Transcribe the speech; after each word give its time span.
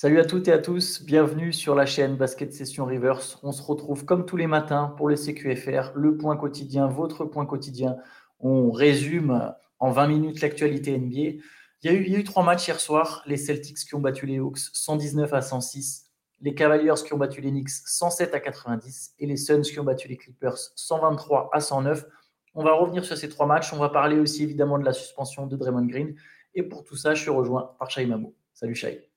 Salut 0.00 0.20
à 0.20 0.24
toutes 0.24 0.46
et 0.46 0.52
à 0.52 0.58
tous, 0.58 1.02
bienvenue 1.02 1.52
sur 1.52 1.74
la 1.74 1.84
chaîne 1.84 2.14
Basket 2.14 2.52
Session 2.52 2.84
Reverse. 2.84 3.36
On 3.42 3.50
se 3.50 3.60
retrouve 3.60 4.04
comme 4.04 4.26
tous 4.26 4.36
les 4.36 4.46
matins 4.46 4.94
pour 4.96 5.08
le 5.08 5.16
CQFR, 5.16 5.90
le 5.96 6.16
point 6.16 6.36
quotidien, 6.36 6.86
votre 6.86 7.24
point 7.24 7.46
quotidien. 7.46 7.96
On 8.38 8.70
résume 8.70 9.52
en 9.80 9.90
20 9.90 10.06
minutes 10.06 10.40
l'actualité 10.40 10.96
NBA. 10.96 11.42
Il 11.82 11.82
y, 11.82 11.88
a 11.88 11.92
eu, 11.94 12.22
trois 12.22 12.44
matchs 12.44 12.68
hier 12.68 12.78
soir. 12.78 13.24
Les 13.26 13.36
Celtics 13.36 13.78
qui 13.78 13.96
ont 13.96 13.98
battu 13.98 14.24
les 14.24 14.38
Hawks 14.38 14.60
119 14.72 15.34
à 15.34 15.42
106, 15.42 16.06
les 16.42 16.54
Cavaliers 16.54 16.94
qui 17.04 17.12
ont 17.12 17.18
battu 17.18 17.40
les 17.40 17.50
Knicks 17.50 17.68
107 17.68 18.34
à 18.34 18.38
90 18.38 19.14
et 19.18 19.26
les 19.26 19.36
Suns 19.36 19.62
qui 19.62 19.80
ont 19.80 19.84
battu 19.84 20.06
les 20.06 20.16
Clippers 20.16 20.58
123 20.76 21.50
à 21.52 21.58
109. 21.58 22.06
On 22.54 22.62
va 22.62 22.72
revenir 22.74 23.04
sur 23.04 23.16
ces 23.16 23.28
trois 23.28 23.46
matchs. 23.46 23.72
On 23.72 23.78
va 23.78 23.88
parler 23.88 24.20
aussi 24.20 24.44
évidemment 24.44 24.78
de 24.78 24.84
la 24.84 24.92
suspension 24.92 25.48
de 25.48 25.56
Draymond 25.56 25.86
Green. 25.86 26.14
Et 26.54 26.62
pour 26.62 26.84
tout 26.84 26.94
ça, 26.94 27.14
je 27.14 27.22
suis 27.22 27.30
rejoint 27.30 27.74
par 27.80 27.90
Shai 27.90 28.06
Mamou. 28.06 28.36
Salut 28.54 28.76
Shai. 28.76 29.07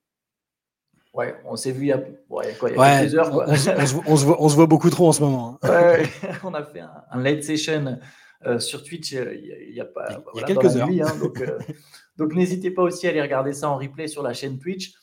Ouais, 1.12 1.34
on 1.44 1.56
s'est 1.56 1.72
vu 1.72 1.82
il 1.82 1.88
y 1.88 1.92
a, 1.92 2.02
ouais, 2.30 2.54
quoi, 2.58 2.70
il 2.70 2.76
y 2.76 2.80
a 2.80 3.00
quelques 3.00 3.14
heures. 3.16 3.30
Quoi. 3.30 3.44
On, 3.46 3.52
on, 3.52 3.56
se, 3.56 4.24
voit, 4.24 4.36
on, 4.42 4.48
se 4.48 4.54
voit, 4.54 4.66
beaucoup 4.66 4.88
trop 4.88 5.08
en 5.08 5.12
ce 5.12 5.22
moment. 5.22 5.58
Hein. 5.62 5.68
Ouais, 5.68 6.06
on 6.44 6.54
a 6.54 6.64
fait 6.64 6.80
un, 6.80 7.04
un 7.10 7.22
late 7.22 7.42
session 7.42 7.98
euh, 8.46 8.58
sur 8.58 8.82
Twitch 8.82 9.12
euh, 9.12 9.34
il 9.34 9.74
y 9.74 9.80
a, 9.80 9.84
pas, 9.84 10.08
il 10.34 10.40
y 10.40 10.42
a 10.42 10.46
quelques 10.46 10.76
heures. 10.76 10.88
Nuit, 10.88 11.02
hein, 11.02 11.14
donc, 11.20 11.40
euh, 11.40 11.58
donc 12.16 12.34
n'hésitez 12.34 12.70
pas 12.70 12.82
aussi 12.82 13.06
à 13.06 13.10
aller 13.10 13.22
regarder 13.22 13.52
ça 13.52 13.68
en 13.68 13.76
replay 13.76 14.08
sur 14.08 14.22
la 14.22 14.32
chaîne 14.32 14.58
Twitch. 14.58 14.94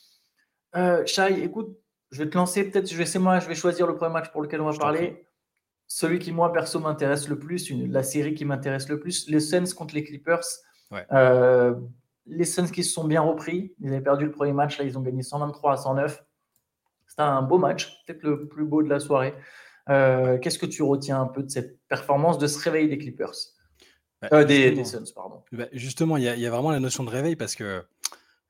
Shai, 1.06 1.42
écoute, 1.42 1.78
je 2.10 2.22
vais 2.22 2.28
te 2.28 2.36
lancer. 2.36 2.64
Peut-être, 2.64 2.90
je 2.90 2.96
vais, 2.96 3.06
c'est 3.06 3.18
moi, 3.18 3.38
je 3.38 3.46
vais 3.46 3.54
choisir 3.54 3.86
le 3.86 3.96
premier 3.96 4.12
match 4.12 4.30
pour 4.30 4.42
lequel 4.42 4.60
on 4.60 4.70
va 4.70 4.76
parler. 4.76 5.26
Celui 5.86 6.18
qui, 6.18 6.32
moi, 6.32 6.52
perso, 6.52 6.80
m'intéresse 6.80 7.28
le 7.28 7.38
plus, 7.38 7.70
une, 7.70 7.90
la 7.90 8.02
série 8.02 8.34
qui 8.34 8.44
m'intéresse 8.44 8.88
le 8.88 9.00
plus, 9.00 9.28
les 9.28 9.40
Suns 9.40 9.74
contre 9.76 9.94
les 9.94 10.04
Clippers. 10.04 10.44
Ouais. 10.90 11.06
Les 12.26 12.44
Suns 12.44 12.68
qui 12.68 12.84
se 12.84 12.92
sont 12.92 13.04
bien 13.04 13.22
repris. 13.22 13.74
Ils 13.80 13.88
avaient 13.88 14.00
perdu 14.00 14.26
le 14.26 14.30
premier 14.32 14.52
match, 14.52 14.78
là, 14.78 14.84
ils 14.84 14.96
ont 14.98 15.02
gagné 15.02 15.22
123 15.22 15.72
à 15.72 15.76
109. 15.76 16.24
C'était 17.06 17.22
un 17.22 17.42
beau 17.42 17.58
match, 17.58 18.02
peut-être 18.06 18.22
le 18.22 18.46
plus 18.46 18.64
beau 18.64 18.82
de 18.82 18.88
la 18.88 19.00
soirée. 19.00 19.34
Euh, 19.88 20.38
Qu'est-ce 20.38 20.58
que 20.58 20.66
tu 20.66 20.82
retiens 20.82 21.20
un 21.20 21.26
peu 21.26 21.42
de 21.42 21.50
cette 21.50 21.80
performance, 21.88 22.38
de 22.38 22.46
ce 22.46 22.58
réveil 22.58 22.88
des 22.88 22.98
Clippers? 22.98 23.34
Bah, 24.22 24.28
euh, 24.32 24.44
des, 24.44 24.70
des, 24.70 24.84
Suns, 24.84 25.12
pardon. 25.14 25.42
Bah, 25.50 25.66
justement, 25.72 26.16
il 26.16 26.22
y, 26.22 26.26
y, 26.40 26.46
a 26.46 26.50
vraiment 26.50 26.70
la 26.70 26.78
notion 26.78 27.04
de 27.04 27.10
réveil 27.10 27.36
parce 27.36 27.54
que 27.54 27.82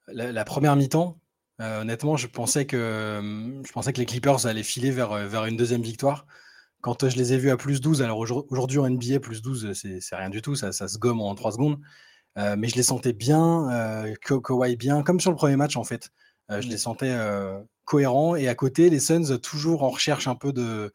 la, 0.09 0.33
la 0.33 0.45
première 0.45 0.77
mi-temps, 0.77 1.19
euh, 1.61 1.83
honnêtement, 1.83 2.17
je 2.17 2.27
pensais, 2.27 2.67
que, 2.67 3.21
je 3.65 3.73
pensais 3.73 3.93
que 3.93 3.99
les 3.99 4.07
Clippers 4.07 4.47
allaient 4.47 4.63
filer 4.63 4.91
vers, 4.91 5.15
vers 5.29 5.47
une 5.47 5.57
deuxième 5.57 5.83
victoire. 5.83 6.27
Quand 6.81 7.09
je 7.09 7.17
les 7.17 7.35
ai 7.35 7.39
vus 7.39 7.51
à 7.51 7.57
plus 7.57 7.81
12, 7.81 8.03
alors 8.03 8.19
aujourd'hui 8.19 8.79
en 8.79 8.89
NBA, 8.89 9.21
plus 9.21 9.43
12, 9.43 9.73
c'est 9.75 10.17
rien 10.17 10.31
du 10.31 10.41
tout, 10.41 10.55
ça, 10.55 10.73
ça, 10.73 10.89
se 10.89 10.99
gomme 10.99 11.21
en 11.21 11.35
3 11.35 11.53
secondes. 11.53 11.79
Euh, 12.39 12.55
mais 12.57 12.69
je 12.69 12.77
les 12.77 12.83
sentais 12.83 13.13
bien, 13.13 13.71
euh, 13.71 14.15
Kawhi 14.23 14.77
bien, 14.77 15.03
comme 15.03 15.21
sur 15.21 15.31
le 15.31 15.37
premier 15.37 15.57
match 15.57 15.77
en 15.77 15.85
fait. 15.85 16.11
Euh, 16.51 16.61
je 16.61 16.69
les 16.69 16.79
sentais 16.79 17.17
cohérents. 17.85 18.37
Et 18.37 18.49
à 18.49 18.55
côté, 18.55 18.91
les 18.91 19.01
Suns, 19.01 19.39
toujours 19.39 19.83
en 19.83 19.91
recherche 19.91 20.29
un 20.29 20.35
peu 20.35 20.53
de, 20.53 20.93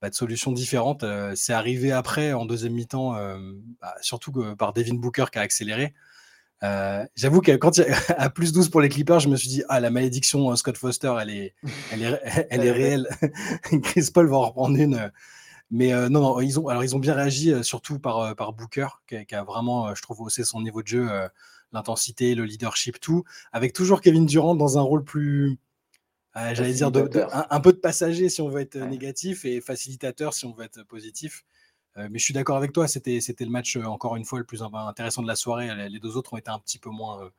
bah, 0.00 0.10
de 0.10 0.14
solutions 0.14 0.52
différentes. 0.52 1.04
c'est 1.34 1.52
arrivé 1.52 1.92
après, 1.92 2.32
en 2.32 2.44
deuxième 2.46 2.74
mi-temps, 2.74 3.14
bah, 3.80 3.94
surtout 4.00 4.32
par 4.56 4.72
Devin 4.72 4.94
Booker 4.94 5.26
qui 5.32 5.38
a 5.38 5.42
accéléré. 5.42 5.94
J'avoue 7.16 7.40
que 7.40 7.52
quand 7.52 7.78
il 7.78 7.84
y 7.84 7.90
a 7.90 7.96
à 8.18 8.30
plus 8.30 8.52
12 8.52 8.68
pour 8.68 8.80
les 8.80 8.88
Clippers, 8.88 9.20
je 9.20 9.28
me 9.28 9.36
suis 9.36 9.48
dit, 9.48 9.62
ah, 9.68 9.80
la 9.80 9.90
malédiction 9.90 10.54
Scott 10.56 10.76
Foster, 10.76 11.14
elle 11.20 11.30
est, 11.30 11.54
elle 11.92 12.02
est, 12.02 12.20
elle 12.50 12.66
est 12.66 12.72
réelle. 12.72 13.08
Chris 13.82 14.08
Paul 14.12 14.28
va 14.28 14.36
en 14.36 14.46
reprendre 14.46 14.76
une. 14.76 15.10
Mais 15.70 15.92
euh, 15.92 16.08
non, 16.08 16.20
non, 16.20 16.40
ils 16.40 16.58
ont, 16.58 16.68
alors 16.68 16.82
ils 16.82 16.96
ont 16.96 16.98
bien 16.98 17.14
réagi, 17.14 17.52
euh, 17.52 17.62
surtout 17.62 17.98
par, 17.98 18.18
euh, 18.18 18.34
par 18.34 18.52
Booker, 18.52 18.88
qui, 19.06 19.24
qui, 19.24 19.34
a 19.34 19.44
vraiment, 19.44 19.94
je 19.94 20.02
trouve, 20.02 20.20
haussé 20.20 20.44
son 20.44 20.60
niveau 20.60 20.82
de 20.82 20.88
jeu, 20.88 21.08
l'intensité, 21.72 22.34
le 22.34 22.44
leadership, 22.44 22.98
tout, 23.00 23.24
avec 23.52 23.72
toujours 23.72 24.00
Kevin 24.00 24.26
Durant 24.26 24.56
dans 24.56 24.78
un 24.78 24.82
rôle 24.82 25.04
plus, 25.04 25.58
j'allais 26.34 26.72
dire, 26.72 26.90
de, 26.90 27.02
de, 27.02 27.20
un, 27.32 27.46
un, 27.50 27.60
peu 27.60 27.72
de 27.72 27.78
passager 27.78 28.28
si 28.28 28.40
on 28.40 28.48
veut 28.48 28.62
être 28.62 28.80
ouais. 28.80 28.88
négatif 28.88 29.44
et 29.44 29.60
facilitateur 29.60 30.34
si 30.34 30.44
on 30.44 30.52
veut 30.52 30.64
être 30.64 30.82
positif. 30.84 31.44
Mais 31.96 32.18
je 32.18 32.24
suis 32.24 32.32
d'accord 32.32 32.56
avec 32.56 32.72
toi, 32.72 32.88
c'était 32.88 33.20
le 33.40 33.50
match, 33.50 33.76
encore 33.76 34.16
une 34.16 34.24
fois, 34.24 34.38
le 34.38 34.44
plus 34.44 34.62
intéressant 34.62 35.22
de 35.22 35.26
la 35.26 35.36
soirée. 35.36 35.88
Les 35.88 35.98
deux 35.98 36.16
autres 36.16 36.32
ont 36.32 36.36
été 36.36 36.50
un 36.50 36.58
petit 36.58 36.78
peu 36.78 36.88
moins, 36.88 37.30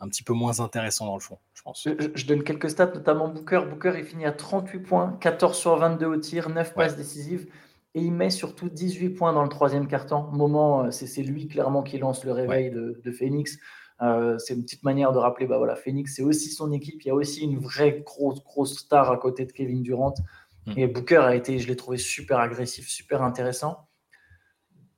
un 0.00 0.08
petit 0.08 0.22
peu 0.22 0.34
moins 0.34 0.60
intéressants 0.60 1.06
dans 1.06 1.14
le 1.14 1.20
fond, 1.20 1.38
je 1.54 1.62
pense. 1.62 1.82
Je, 1.84 2.10
je, 2.14 2.26
donne 2.26 2.42
quelques 2.42 2.68
stats, 2.68 2.92
notamment 2.92 3.28
Booker. 3.28 3.62
Booker, 3.70 3.94
il 3.96 4.04
finit 4.04 4.26
à 4.26 4.32
38 4.32 4.80
points, 4.80 5.16
14 5.20 5.56
sur 5.56 5.76
22 5.76 6.06
au 6.06 6.16
tir, 6.16 6.50
9 6.50 6.74
passes 6.74 6.96
décisives. 6.96 7.46
Et 7.94 8.00
il 8.00 8.12
met 8.12 8.30
surtout 8.30 8.70
18 8.70 9.10
points 9.10 9.32
dans 9.32 9.42
le 9.42 9.48
troisième 9.48 9.86
carton. 9.86 10.22
Moment, 10.32 10.90
c'est 10.90 11.22
lui 11.22 11.46
clairement 11.46 11.82
qui 11.82 11.98
lance 11.98 12.24
le 12.24 12.32
réveil 12.32 12.68
ouais. 12.68 12.74
de, 12.74 13.00
de, 13.04 13.12
Phoenix. 13.12 13.58
Euh, 14.00 14.38
c'est 14.38 14.54
une 14.54 14.62
petite 14.62 14.82
manière 14.82 15.12
de 15.12 15.18
rappeler, 15.18 15.46
bah 15.46 15.58
voilà, 15.58 15.76
Phoenix, 15.76 16.14
c'est 16.16 16.22
aussi 16.22 16.50
son 16.50 16.72
équipe. 16.72 17.02
Il 17.02 17.08
y 17.08 17.10
a 17.10 17.14
aussi 17.14 17.44
une 17.44 17.58
vraie 17.58 18.02
grosse, 18.04 18.42
grosse 18.42 18.78
star 18.78 19.10
à 19.10 19.16
côté 19.18 19.44
de 19.44 19.52
Kevin 19.52 19.82
Durant. 19.82 20.14
Mmh. 20.66 20.72
Et 20.76 20.86
Booker 20.86 21.18
a 21.18 21.34
été, 21.34 21.58
je 21.58 21.68
l'ai 21.68 21.76
trouvé 21.76 21.98
super 21.98 22.38
agressif, 22.38 22.88
super 22.88 23.22
intéressant. 23.22 23.88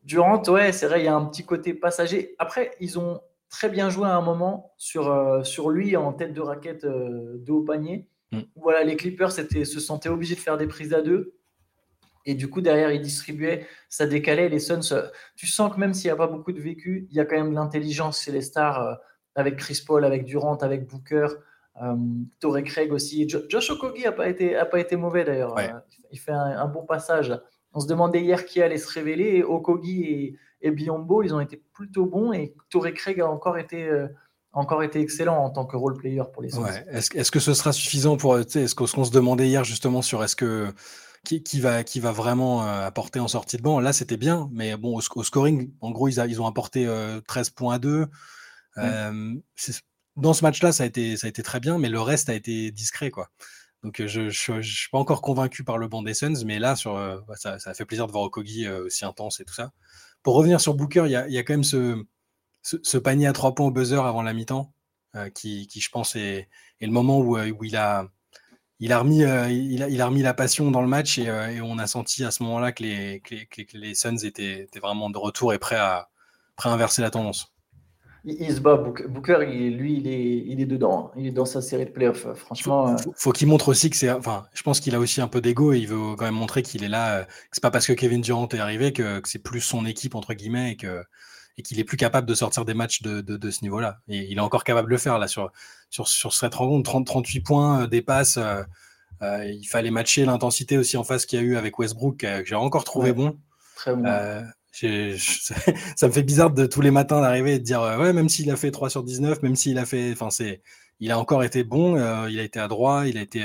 Durant, 0.04 0.42
ouais, 0.48 0.72
c'est 0.72 0.86
vrai, 0.86 1.00
il 1.00 1.04
y 1.04 1.08
a 1.08 1.14
un 1.14 1.24
petit 1.26 1.44
côté 1.44 1.74
passager. 1.74 2.34
Après, 2.38 2.72
ils 2.80 2.98
ont 2.98 3.20
très 3.48 3.68
bien 3.68 3.88
joué 3.88 4.06
à 4.06 4.16
un 4.16 4.20
moment 4.20 4.72
sur, 4.76 5.10
euh, 5.10 5.42
sur 5.44 5.70
lui 5.70 5.96
en 5.96 6.12
tête 6.12 6.32
de 6.32 6.40
raquette 6.40 6.84
euh, 6.84 7.38
de 7.38 7.52
haut 7.52 7.62
panier. 7.62 8.08
Mm. 8.32 8.40
Voilà, 8.56 8.84
les 8.84 8.96
Clippers 8.96 9.32
se 9.32 9.80
sentaient 9.80 10.08
obligés 10.08 10.34
de 10.34 10.40
faire 10.40 10.58
des 10.58 10.66
prises 10.66 10.92
à 10.92 11.02
deux. 11.02 11.34
Et 12.26 12.34
du 12.34 12.48
coup, 12.48 12.60
derrière, 12.60 12.90
ils 12.90 13.02
distribuaient, 13.02 13.66
ça 13.88 14.06
décalait. 14.06 14.48
Les 14.48 14.58
Suns, 14.58 14.80
euh, 14.92 15.08
tu 15.36 15.46
sens 15.46 15.72
que 15.72 15.78
même 15.78 15.92
s'il 15.92 16.08
n'y 16.08 16.12
a 16.12 16.16
pas 16.16 16.26
beaucoup 16.26 16.52
de 16.52 16.60
vécu, 16.60 17.06
il 17.10 17.16
y 17.16 17.20
a 17.20 17.24
quand 17.24 17.36
même 17.36 17.50
de 17.50 17.54
l'intelligence 17.54 18.22
chez 18.22 18.32
les 18.32 18.40
stars, 18.40 18.80
euh, 18.80 18.94
avec 19.34 19.56
Chris 19.56 19.82
Paul, 19.86 20.04
avec 20.04 20.24
Durant, 20.24 20.56
avec 20.56 20.86
Booker, 20.86 21.26
euh, 21.82 21.96
Torrey 22.40 22.62
Craig 22.62 22.92
aussi. 22.92 23.28
Jo 23.28 23.40
Josh 23.48 23.70
Okogie 23.70 24.04
n'a 24.04 24.12
pas, 24.12 24.28
été, 24.28 24.56
a 24.56 24.64
pas 24.64 24.80
été 24.80 24.96
mauvais 24.96 25.24
d'ailleurs. 25.24 25.54
Ouais. 25.54 25.70
Il 26.12 26.18
fait 26.18 26.32
un, 26.32 26.58
un 26.58 26.66
bon 26.66 26.84
passage. 26.86 27.38
On 27.72 27.80
se 27.80 27.86
demandait 27.86 28.22
hier 28.22 28.46
qui 28.46 28.62
allait 28.62 28.78
se 28.78 28.88
révéler. 28.88 29.36
Et 29.36 29.42
Okogi 29.42 30.04
et, 30.04 30.38
et 30.62 30.70
Biombo, 30.70 31.22
ils 31.22 31.34
ont 31.34 31.40
été 31.40 31.62
plutôt 31.74 32.06
bons. 32.06 32.32
Et 32.32 32.54
Torrey 32.70 32.94
Craig 32.94 33.20
a 33.20 33.28
encore 33.28 33.58
été, 33.58 33.88
euh, 33.88 34.06
encore 34.52 34.82
été 34.82 35.00
excellent 35.00 35.36
en 35.36 35.50
tant 35.50 35.66
que 35.66 35.76
role 35.76 35.96
player 35.96 36.22
pour 36.32 36.42
les 36.42 36.56
ouais. 36.56 36.84
Est-ce 36.90 37.18
est 37.18 37.30
que 37.30 37.40
ce 37.40 37.52
sera 37.52 37.72
suffisant 37.72 38.16
pour. 38.16 38.38
Est-ce 38.38 38.74
qu'on 38.74 38.86
se 38.86 39.10
demandait 39.10 39.48
hier 39.48 39.64
justement 39.64 40.00
sur 40.00 40.24
est-ce 40.24 40.36
que. 40.36 40.72
Qui, 41.24 41.42
qui, 41.42 41.60
va, 41.60 41.84
qui 41.84 42.00
va 42.00 42.12
vraiment 42.12 42.66
euh, 42.66 42.86
apporter 42.86 43.18
en 43.18 43.28
sortie 43.28 43.56
de 43.56 43.62
banc 43.62 43.80
Là, 43.80 43.92
c'était 43.92 44.16
bien. 44.16 44.48
Mais 44.52 44.76
bon, 44.76 44.98
au, 44.98 45.00
au, 45.16 45.22
scoring, 45.22 45.72
en 45.80 45.90
gros, 45.90 46.08
ils, 46.08 46.20
a, 46.20 46.26
ils 46.26 46.40
ont 46.40 46.46
apporté 46.46 46.86
euh, 46.86 47.20
13 47.26 47.50
points 47.50 47.74
à 47.74 47.78
2. 47.78 48.06
Mmh. 48.76 49.38
dans 50.16 50.34
ce 50.34 50.42
match-là, 50.42 50.72
ça, 50.72 50.82
a 50.82 50.86
été, 50.86 51.16
ça 51.16 51.26
a 51.26 51.30
été 51.30 51.42
très 51.42 51.60
bien. 51.60 51.78
Mais 51.78 51.88
le 51.88 52.00
reste 52.00 52.28
a 52.28 52.34
été 52.34 52.70
discret, 52.70 53.10
quoi. 53.10 53.30
Donc 53.84 54.02
je 54.04 54.22
ne 54.22 54.62
suis 54.62 54.88
pas 54.90 54.98
encore 54.98 55.20
convaincu 55.20 55.62
par 55.62 55.76
le 55.76 55.88
banc 55.88 56.02
des 56.02 56.14
Suns, 56.14 56.42
mais 56.46 56.58
là, 56.58 56.74
sur, 56.74 56.96
euh, 56.96 57.18
ça, 57.36 57.58
ça 57.58 57.70
a 57.70 57.74
fait 57.74 57.84
plaisir 57.84 58.06
de 58.06 58.12
voir 58.12 58.24
Okogi 58.24 58.66
euh, 58.66 58.86
aussi 58.86 59.04
intense 59.04 59.40
et 59.40 59.44
tout 59.44 59.52
ça. 59.52 59.72
Pour 60.22 60.36
revenir 60.36 60.58
sur 60.58 60.72
Booker, 60.72 61.02
il 61.04 61.10
y 61.10 61.16
a, 61.16 61.28
y 61.28 61.36
a, 61.36 61.42
quand 61.42 61.52
même 61.52 61.64
ce, 61.64 62.02
ce, 62.62 62.78
ce, 62.82 62.96
panier 62.96 63.26
à 63.26 63.34
trois 63.34 63.54
points 63.54 63.66
au 63.66 63.70
buzzer 63.70 64.02
avant 64.02 64.22
la 64.22 64.32
mi-temps, 64.32 64.72
euh, 65.16 65.28
qui, 65.28 65.66
qui, 65.66 65.82
je 65.82 65.90
pense, 65.90 66.16
est, 66.16 66.48
est, 66.80 66.86
le 66.86 66.92
moment 66.92 67.18
où, 67.18 67.38
où 67.38 67.64
il, 67.64 67.76
a, 67.76 68.08
il, 68.80 68.92
a 68.92 68.98
remis, 68.98 69.20
il, 69.20 69.82
a, 69.82 69.88
il 69.88 70.00
a 70.00 70.06
remis 70.06 70.22
la 70.22 70.34
passion 70.34 70.70
dans 70.70 70.82
le 70.82 70.88
match 70.88 71.18
et, 71.18 71.24
et 71.24 71.60
on 71.60 71.78
a 71.78 71.86
senti 71.86 72.24
à 72.24 72.30
ce 72.30 72.42
moment-là 72.42 72.72
que 72.72 72.82
les, 72.82 73.20
que, 73.20 73.34
les, 73.34 73.46
que 73.46 73.76
les 73.76 73.94
Suns 73.94 74.16
étaient, 74.24 74.62
étaient, 74.62 74.80
vraiment 74.80 75.10
de 75.10 75.18
retour 75.18 75.52
et 75.52 75.58
prêts 75.58 75.76
à, 75.76 76.08
prêts 76.56 76.70
à 76.70 76.72
inverser 76.72 77.02
la 77.02 77.10
tendance 77.10 77.54
il, 78.24 78.54
se 78.54 78.60
bat. 78.60 78.76
Booker, 78.76 79.46
il, 79.52 79.76
lui, 79.76 79.98
il 79.98 80.06
est, 80.06 80.44
il 80.46 80.60
est 80.60 80.66
dedans. 80.66 81.12
Il 81.16 81.26
est 81.26 81.30
dans 81.30 81.44
sa 81.44 81.60
série 81.60 81.84
de 81.84 81.90
playoffs. 81.90 82.26
Franchement. 82.34 82.96
Faut, 82.96 83.12
faut 83.16 83.32
qu'il 83.32 83.48
montre 83.48 83.68
aussi 83.68 83.90
que 83.90 83.96
c'est. 83.96 84.10
Enfin, 84.10 84.46
je 84.54 84.62
pense 84.62 84.80
qu'il 84.80 84.94
a 84.94 84.98
aussi 84.98 85.20
un 85.20 85.28
peu 85.28 85.40
d'ego 85.40 85.72
et 85.72 85.78
il 85.78 85.88
veut 85.88 86.16
quand 86.16 86.24
même 86.24 86.34
montrer 86.34 86.62
qu'il 86.62 86.84
est 86.84 86.88
là. 86.88 87.18
Euh, 87.18 87.24
c'est 87.52 87.62
pas 87.62 87.70
parce 87.70 87.86
que 87.86 87.92
Kevin 87.92 88.20
Durant 88.20 88.48
est 88.48 88.58
arrivé 88.58 88.92
que, 88.92 89.20
que 89.20 89.28
c'est 89.28 89.38
plus 89.38 89.60
son 89.60 89.84
équipe 89.84 90.14
entre 90.14 90.34
guillemets 90.34 90.72
et 90.72 90.76
que 90.76 91.04
et 91.56 91.62
qu'il 91.62 91.78
est 91.78 91.84
plus 91.84 91.96
capable 91.96 92.26
de 92.26 92.34
sortir 92.34 92.64
des 92.64 92.74
matchs 92.74 93.02
de, 93.02 93.20
de, 93.20 93.36
de 93.36 93.50
ce 93.50 93.62
niveau-là. 93.62 93.98
Et 94.08 94.26
il 94.28 94.38
est 94.38 94.40
encore 94.40 94.64
capable 94.64 94.88
de 94.88 94.94
le 94.94 94.98
faire 94.98 95.20
là 95.20 95.28
sur 95.28 95.52
sur 95.94 96.08
sur 96.08 96.34
cette 96.34 96.54
rencontre. 96.54 96.90
30, 96.90 97.06
38 97.06 97.40
points, 97.40 97.82
euh, 97.82 97.86
des 97.86 98.02
passes. 98.02 98.36
Euh, 98.36 98.62
euh, 99.22 99.44
il 99.44 99.64
fallait 99.64 99.92
matcher 99.92 100.24
l'intensité 100.24 100.76
aussi 100.76 100.96
en 100.96 101.04
face 101.04 101.24
qu'il 101.24 101.38
y 101.38 101.42
a 101.42 101.44
eu 101.44 101.56
avec 101.56 101.78
Westbrook 101.78 102.16
que 102.16 102.44
j'ai 102.44 102.56
encore 102.56 102.82
trouvé 102.84 103.10
ouais, 103.10 103.16
bon. 103.16 103.38
Très 103.76 103.94
bon. 103.94 104.04
Euh, 104.04 104.42
je, 104.72 105.16
ça 105.96 106.08
me 106.08 106.12
fait 106.12 106.24
bizarre 106.24 106.50
de 106.50 106.66
tous 106.66 106.80
les 106.80 106.90
matins 106.90 107.20
d'arriver 107.20 107.54
et 107.54 107.58
de 107.60 107.64
dire 107.64 107.80
ouais 107.80 108.12
même 108.12 108.28
s'il 108.28 108.50
a 108.50 108.56
fait 108.56 108.72
3 108.72 108.90
sur 108.90 109.04
19 109.04 109.40
même 109.42 109.54
s'il 109.54 109.78
a 109.78 109.86
fait 109.86 110.10
enfin 110.10 110.30
c'est 110.30 110.62
il 110.98 111.12
a 111.12 111.18
encore 111.18 111.44
été 111.44 111.62
bon 111.62 111.94
il 112.26 112.40
a 112.40 112.42
été 112.42 112.58
à 112.58 112.66
droit 112.66 113.06
il 113.06 113.16
a 113.16 113.20
été 113.20 113.44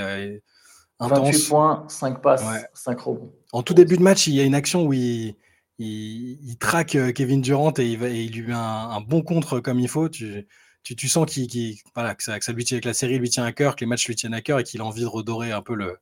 intense 0.99 1.29
28 1.29 1.49
points 1.49 1.85
5 1.87 2.21
passes 2.23 2.41
ouais. 2.41 2.65
5 2.73 2.99
rebonds 2.99 3.31
en 3.51 3.61
tout 3.61 3.75
début 3.75 3.97
de 3.97 4.01
match 4.01 4.25
il 4.25 4.33
y 4.33 4.41
a 4.41 4.43
une 4.43 4.55
action 4.55 4.87
où 4.87 4.93
il, 4.93 5.35
il, 5.77 6.39
il 6.49 6.57
traque 6.57 6.97
Kevin 7.13 7.41
Durant 7.41 7.73
et 7.77 7.85
il, 7.85 7.99
va, 7.99 8.09
et 8.09 8.23
il 8.23 8.31
lui 8.31 8.47
met 8.47 8.53
un, 8.53 8.89
un, 8.89 9.01
bon 9.01 9.21
contre 9.21 9.59
comme 9.59 9.79
il 9.79 9.87
faut 9.87 10.09
tu, 10.09 10.47
tu, 10.83 10.95
tu 10.95 11.07
sens 11.07 11.25
qu'il 11.25 11.47
qu 11.47 11.81
voilà, 11.93 12.15
que, 12.15 12.23
ça, 12.23 12.37
lui 12.53 12.63
tient, 12.63 12.79
que 12.79 12.87
la 12.87 12.93
série 12.93 13.19
lui 13.19 13.29
tient 13.29 13.45
à 13.45 13.51
cœur 13.51 13.75
que 13.75 13.81
les 13.81 13.85
matchs 13.85 14.07
lui 14.07 14.15
tiennent 14.15 14.33
à 14.33 14.41
cœur 14.41 14.59
et 14.59 14.63
qu'il 14.63 14.81
a 14.81 14.85
envie 14.85 15.01
de 15.01 15.07
redorer 15.07 15.51
un 15.51 15.61
peu 15.61 15.75
le, 15.75 15.99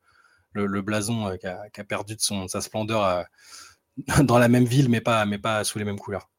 le, 0.53 0.81
blason 0.81 1.25
a, 1.25 1.37
qui 1.37 1.47
a, 1.47 1.83
perdu 1.83 2.15
de 2.15 2.21
son, 2.21 2.47
sa 2.47 2.61
splendeur 2.61 3.01
à, 3.03 3.25
dans 4.23 4.37
la 4.37 4.47
même 4.47 4.65
ville, 4.65 4.89
mais 4.89 5.01
pas, 5.01 5.25
mais 5.25 5.37
pas 5.37 5.63
sous 5.63 5.79
les 5.79 5.85
mêmes 5.85 5.99
couleurs. 5.99 6.29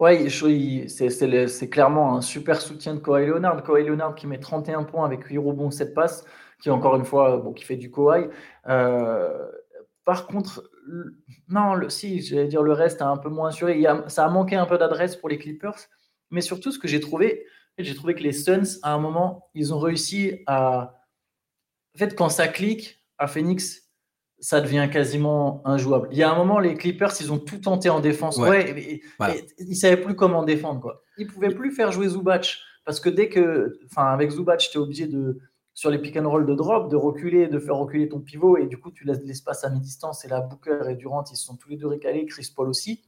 Ouais, 0.00 0.28
c'est 0.28 1.68
clairement 1.68 2.16
un 2.16 2.20
super 2.20 2.60
soutien 2.60 2.94
de 2.94 3.00
Kawhi 3.00 3.26
Leonard. 3.26 3.64
Kawhi 3.64 3.84
Leonard 3.84 4.14
qui 4.14 4.28
met 4.28 4.38
31 4.38 4.84
points 4.84 5.04
avec 5.04 5.24
8 5.24 5.38
rebonds, 5.38 5.72
7 5.72 5.92
passes, 5.92 6.24
qui 6.62 6.70
encore 6.70 6.94
une 6.94 7.04
fois, 7.04 7.38
bon, 7.38 7.52
qui 7.52 7.64
fait 7.64 7.76
du 7.76 7.90
Kawhi. 7.90 8.28
Euh, 8.68 9.48
par 10.04 10.28
contre, 10.28 10.70
non, 11.48 11.74
le, 11.74 11.90
si, 11.90 12.20
j'allais 12.20 12.46
dire 12.46 12.62
le 12.62 12.72
reste 12.72 13.02
a 13.02 13.08
un 13.08 13.16
peu 13.16 13.28
moins 13.28 13.48
assuré. 13.48 13.78
Il 13.78 14.04
ça 14.06 14.24
a 14.24 14.28
manqué 14.28 14.54
un 14.54 14.66
peu 14.66 14.78
d'adresse 14.78 15.16
pour 15.16 15.28
les 15.28 15.38
Clippers. 15.38 15.88
Mais 16.30 16.42
surtout, 16.42 16.70
ce 16.70 16.78
que 16.78 16.86
j'ai 16.86 17.00
trouvé, 17.00 17.44
j'ai 17.84 17.94
trouvé 17.94 18.14
que 18.14 18.22
les 18.22 18.32
Suns, 18.32 18.78
à 18.82 18.92
un 18.92 18.98
moment, 18.98 19.50
ils 19.54 19.72
ont 19.74 19.78
réussi 19.78 20.42
à. 20.46 20.94
En 21.94 21.98
fait, 21.98 22.14
quand 22.14 22.28
ça 22.28 22.48
clique 22.48 23.04
à 23.18 23.26
Phoenix, 23.26 23.88
ça 24.40 24.60
devient 24.60 24.88
quasiment 24.92 25.62
injouable. 25.66 26.08
Il 26.12 26.18
y 26.18 26.22
a 26.22 26.30
un 26.30 26.36
moment, 26.36 26.58
les 26.58 26.74
Clippers, 26.74 27.12
ils 27.20 27.32
ont 27.32 27.38
tout 27.38 27.58
tenté 27.58 27.88
en 27.90 28.00
défense. 28.00 28.38
Ouais, 28.38 29.00
ils 29.58 29.68
ne 29.68 29.74
savaient 29.74 30.00
plus 30.00 30.14
comment 30.14 30.44
défendre. 30.44 30.80
Quoi. 30.80 31.02
Ils 31.16 31.26
ne 31.26 31.32
pouvaient 31.32 31.54
plus 31.54 31.72
faire 31.72 31.90
jouer 31.92 32.08
Zubac. 32.08 32.58
Parce 32.84 33.00
que 33.00 33.10
dès 33.10 33.28
que, 33.28 33.78
enfin, 33.90 34.06
avec 34.06 34.30
Zubac, 34.30 34.60
tu 34.60 34.78
es 34.78 34.80
obligé 34.80 35.06
de, 35.06 35.40
sur 35.74 35.90
les 35.90 35.98
pick 35.98 36.16
and 36.16 36.28
roll 36.28 36.46
de 36.46 36.54
drop, 36.54 36.90
de 36.90 36.96
reculer, 36.96 37.48
de 37.48 37.58
faire 37.58 37.76
reculer 37.76 38.08
ton 38.08 38.20
pivot. 38.20 38.56
Et 38.56 38.66
du 38.66 38.78
coup, 38.78 38.90
tu 38.90 39.04
laisses 39.04 39.20
de 39.20 39.26
l'espace 39.26 39.64
à 39.64 39.70
mi-distance. 39.70 40.24
Et 40.24 40.28
là, 40.28 40.40
Booker 40.40 40.88
et 40.88 40.94
Durant, 40.94 41.24
ils 41.30 41.36
sont 41.36 41.56
tous 41.56 41.68
les 41.68 41.76
deux 41.76 41.88
récalés. 41.88 42.24
Chris 42.26 42.50
Paul 42.54 42.68
aussi. 42.68 43.04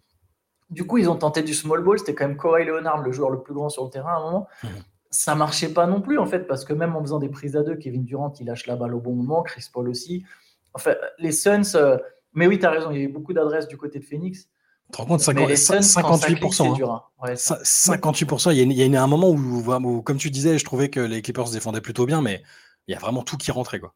Du 0.70 0.86
coup, 0.86 0.98
ils 0.98 1.08
ont 1.08 1.16
tenté 1.16 1.42
du 1.42 1.54
small 1.54 1.82
ball. 1.82 1.98
C'était 1.98 2.14
quand 2.14 2.26
même 2.26 2.36
Kawhi 2.36 2.64
Leonard, 2.64 3.02
le 3.02 3.12
joueur 3.12 3.30
le 3.30 3.42
plus 3.42 3.54
grand 3.54 3.68
sur 3.68 3.84
le 3.84 3.90
terrain 3.90 4.12
à 4.12 4.16
un 4.16 4.22
moment. 4.22 4.48
Ça 4.62 4.68
mhm. 4.68 4.74
Ça 5.12 5.34
marchait 5.34 5.70
pas 5.70 5.88
non 5.88 6.00
plus, 6.00 6.18
en 6.18 6.26
fait, 6.26 6.46
parce 6.46 6.64
que 6.64 6.72
même 6.72 6.94
en 6.94 7.00
faisant 7.00 7.18
des 7.18 7.28
prises 7.28 7.56
à 7.56 7.62
deux, 7.62 7.74
Kevin 7.74 8.04
Durant, 8.04 8.32
il 8.38 8.46
lâche 8.46 8.68
la 8.68 8.76
balle 8.76 8.94
au 8.94 9.00
bon 9.00 9.14
moment. 9.14 9.42
Chris 9.42 9.66
Paul 9.72 9.88
aussi. 9.88 10.24
Enfin, 10.72 10.94
les 11.18 11.32
Suns, 11.32 11.74
euh, 11.74 11.98
mais 12.32 12.46
oui, 12.46 12.60
tu 12.60 12.66
as 12.66 12.70
raison, 12.70 12.92
il 12.92 12.98
y 12.98 13.00
a 13.00 13.04
eu 13.04 13.08
beaucoup 13.08 13.32
d'adresses 13.32 13.66
du 13.66 13.76
côté 13.76 13.98
de 13.98 14.04
Phoenix. 14.04 14.48
Tu 14.86 14.92
te 14.92 14.98
rends 14.98 15.06
compte, 15.06 15.20
58%. 15.20 15.80
58%. 15.80 18.52
Il 18.52 18.72
y, 18.72 18.96
a, 18.96 19.02
un 19.02 19.06
moment 19.06 19.30
où, 19.30 20.02
comme 20.02 20.16
tu 20.16 20.30
disais, 20.30 20.58
je 20.58 20.64
trouvais 20.64 20.90
que 20.90 21.00
les 21.00 21.22
Clippers 21.22 21.48
se 21.48 21.52
défendaient 21.52 21.80
plutôt 21.80 22.06
bien, 22.06 22.22
mais 22.22 22.42
il 22.86 22.92
y 22.92 22.96
a 22.96 22.98
vraiment 22.98 23.22
tout 23.22 23.36
qui 23.36 23.50
rentrait. 23.50 23.80
Quoi. 23.80 23.94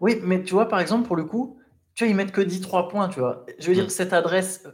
Oui, 0.00 0.18
mais 0.22 0.42
tu 0.42 0.54
vois, 0.54 0.68
par 0.68 0.80
exemple, 0.80 1.06
pour 1.06 1.16
le 1.16 1.24
coup, 1.24 1.58
tu 1.94 2.04
vois, 2.04 2.10
ils 2.10 2.16
mettent 2.16 2.32
que 2.32 2.40
13 2.40 2.60
points, 2.90 3.08
tu 3.08 3.20
vois. 3.20 3.44
Je 3.58 3.66
veux 3.66 3.74
dire, 3.74 3.86
mm. 3.86 3.90
cette 3.90 4.12
adresse 4.12 4.64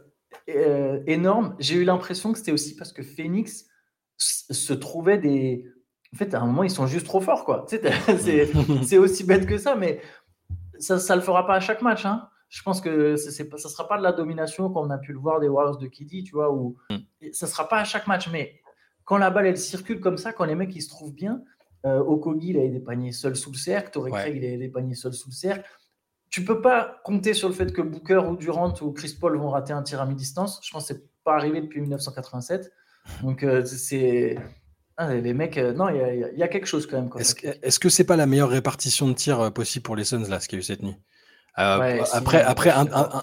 euh, 0.49 1.01
énorme, 1.07 1.55
j'ai 1.59 1.75
eu 1.75 1.83
l'impression 1.83 2.31
que 2.31 2.37
c'était 2.37 2.51
aussi 2.51 2.75
parce 2.75 2.93
que 2.93 3.03
Phoenix 3.03 3.65
se 4.17 4.73
trouvait 4.73 5.17
des. 5.17 5.65
En 6.13 6.17
fait, 6.17 6.33
à 6.33 6.41
un 6.41 6.45
moment, 6.45 6.63
ils 6.63 6.71
sont 6.71 6.87
juste 6.87 7.05
trop 7.05 7.19
forts, 7.19 7.43
quoi. 7.43 7.65
C'est 8.83 8.97
aussi 8.97 9.23
bête 9.25 9.45
que 9.45 9.57
ça, 9.57 9.75
mais 9.75 10.01
ça 10.79 10.95
ne 10.95 11.15
le 11.15 11.21
fera 11.21 11.45
pas 11.45 11.55
à 11.55 11.59
chaque 11.59 11.81
match. 11.81 12.05
Hein. 12.05 12.29
Je 12.49 12.63
pense 12.63 12.79
que 12.79 13.17
ça 13.17 13.43
ne 13.43 13.57
sera 13.57 13.87
pas 13.87 13.97
de 13.97 14.03
la 14.03 14.13
domination 14.13 14.69
comme 14.69 14.87
on 14.87 14.89
a 14.89 14.97
pu 14.97 15.11
le 15.11 15.19
voir 15.19 15.41
des 15.41 15.49
Warriors 15.49 15.77
de 15.77 15.87
Kiddy, 15.87 16.23
tu 16.23 16.31
vois, 16.33 16.51
où 16.51 16.77
mm. 16.89 16.97
ça 17.33 17.45
ne 17.45 17.51
sera 17.51 17.67
pas 17.67 17.79
à 17.79 17.83
chaque 17.83 18.07
match. 18.07 18.29
Mais 18.31 18.61
quand 19.03 19.17
la 19.17 19.29
balle, 19.29 19.47
elle 19.47 19.57
circule 19.57 19.99
comme 19.99 20.17
ça, 20.17 20.31
quand 20.31 20.45
les 20.45 20.55
mecs, 20.55 20.73
ils 20.73 20.81
se 20.81 20.89
trouvent 20.89 21.13
bien, 21.13 21.41
euh, 21.85 21.99
Okogi, 21.99 22.49
il 22.49 22.57
avait 22.57 22.69
des 22.69 22.79
paniers 22.79 23.11
seuls 23.11 23.35
sous 23.35 23.51
le 23.51 23.57
cercle, 23.57 23.91
Torrey 23.91 24.11
Craig, 24.11 24.35
il 24.35 24.45
avait 24.45 24.57
des 24.57 24.69
paniers 24.69 24.95
seuls 24.95 25.13
sous 25.13 25.29
le 25.29 25.35
cercle. 25.35 25.69
Tu 26.29 26.43
peux 26.43 26.61
pas 26.61 26.99
compter 27.03 27.33
sur 27.33 27.47
le 27.47 27.55
fait 27.55 27.71
que 27.71 27.81
Booker 27.81 28.21
ou 28.29 28.35
Durant 28.35 28.73
ou 28.81 28.91
Chris 28.91 29.15
Paul 29.19 29.37
vont 29.37 29.49
rater 29.49 29.73
un 29.73 29.83
tir 29.83 30.01
à 30.01 30.05
mi-distance. 30.05 30.59
Je 30.63 30.71
pense 30.71 30.87
que 30.87 30.93
c'est 30.93 31.03
pas 31.23 31.35
arrivé 31.35 31.61
depuis 31.61 31.81
1987. 31.81 32.71
Donc, 33.23 33.43
euh, 33.43 33.63
c'est 33.65 34.37
ah, 34.99 35.13
les 35.13 35.33
mecs, 35.35 35.59
euh, 35.59 35.73
non, 35.73 35.89
il 35.89 36.33
y, 36.35 36.43
a 36.43 36.47
quelque 36.47 36.65
chose 36.65 36.87
quand 36.87 36.97
même. 36.97 37.09
Est-ce 37.19 37.79
que 37.79 37.87
c'est 37.87 38.03
pas 38.03 38.15
la 38.15 38.25
meilleure 38.25 38.49
répartition 38.49 39.07
de 39.07 39.13
tirs 39.13 39.39
euh, 39.39 39.49
possible 39.51 39.83
pour 39.83 39.95
les 39.95 40.03
Suns, 40.03 40.27
là, 40.27 40.39
ce 40.39 40.47
qu'il 40.47 40.57
y 40.57 40.59
a 40.59 40.61
eu 40.61 40.63
cette 40.63 40.81
nuit? 40.81 40.95
Euh, 41.59 42.03
Après, 42.13 42.41
après 42.41 42.71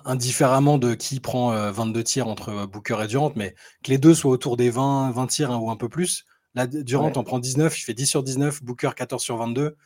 indifféremment 0.05 0.79
de 0.79 0.95
qui 0.95 1.21
prend 1.21 1.71
22 1.71 2.03
tirs 2.03 2.29
entre 2.29 2.67
Booker 2.67 2.97
et 3.03 3.07
Durant, 3.07 3.33
mais 3.37 3.55
que 3.85 3.91
les 3.91 3.99
deux 3.99 4.15
soient 4.15 4.33
autour 4.33 4.57
des 4.57 4.71
20, 4.71 5.13
20 5.13 5.27
tirs 5.29 5.51
hein, 5.53 5.57
ou 5.57 5.71
un 5.71 5.77
peu 5.77 5.89
plus. 5.89 6.25
Là, 6.55 6.67
Durant 6.67 7.13
en 7.13 7.23
prend 7.25 7.39
19, 7.39 7.79
il 7.79 7.83
fait 7.83 7.95
10 7.95 8.07
sur 8.07 8.23
19, 8.25 8.63
Booker 8.63 8.91
14 8.97 9.23
sur 9.23 9.37
22. 9.37 9.77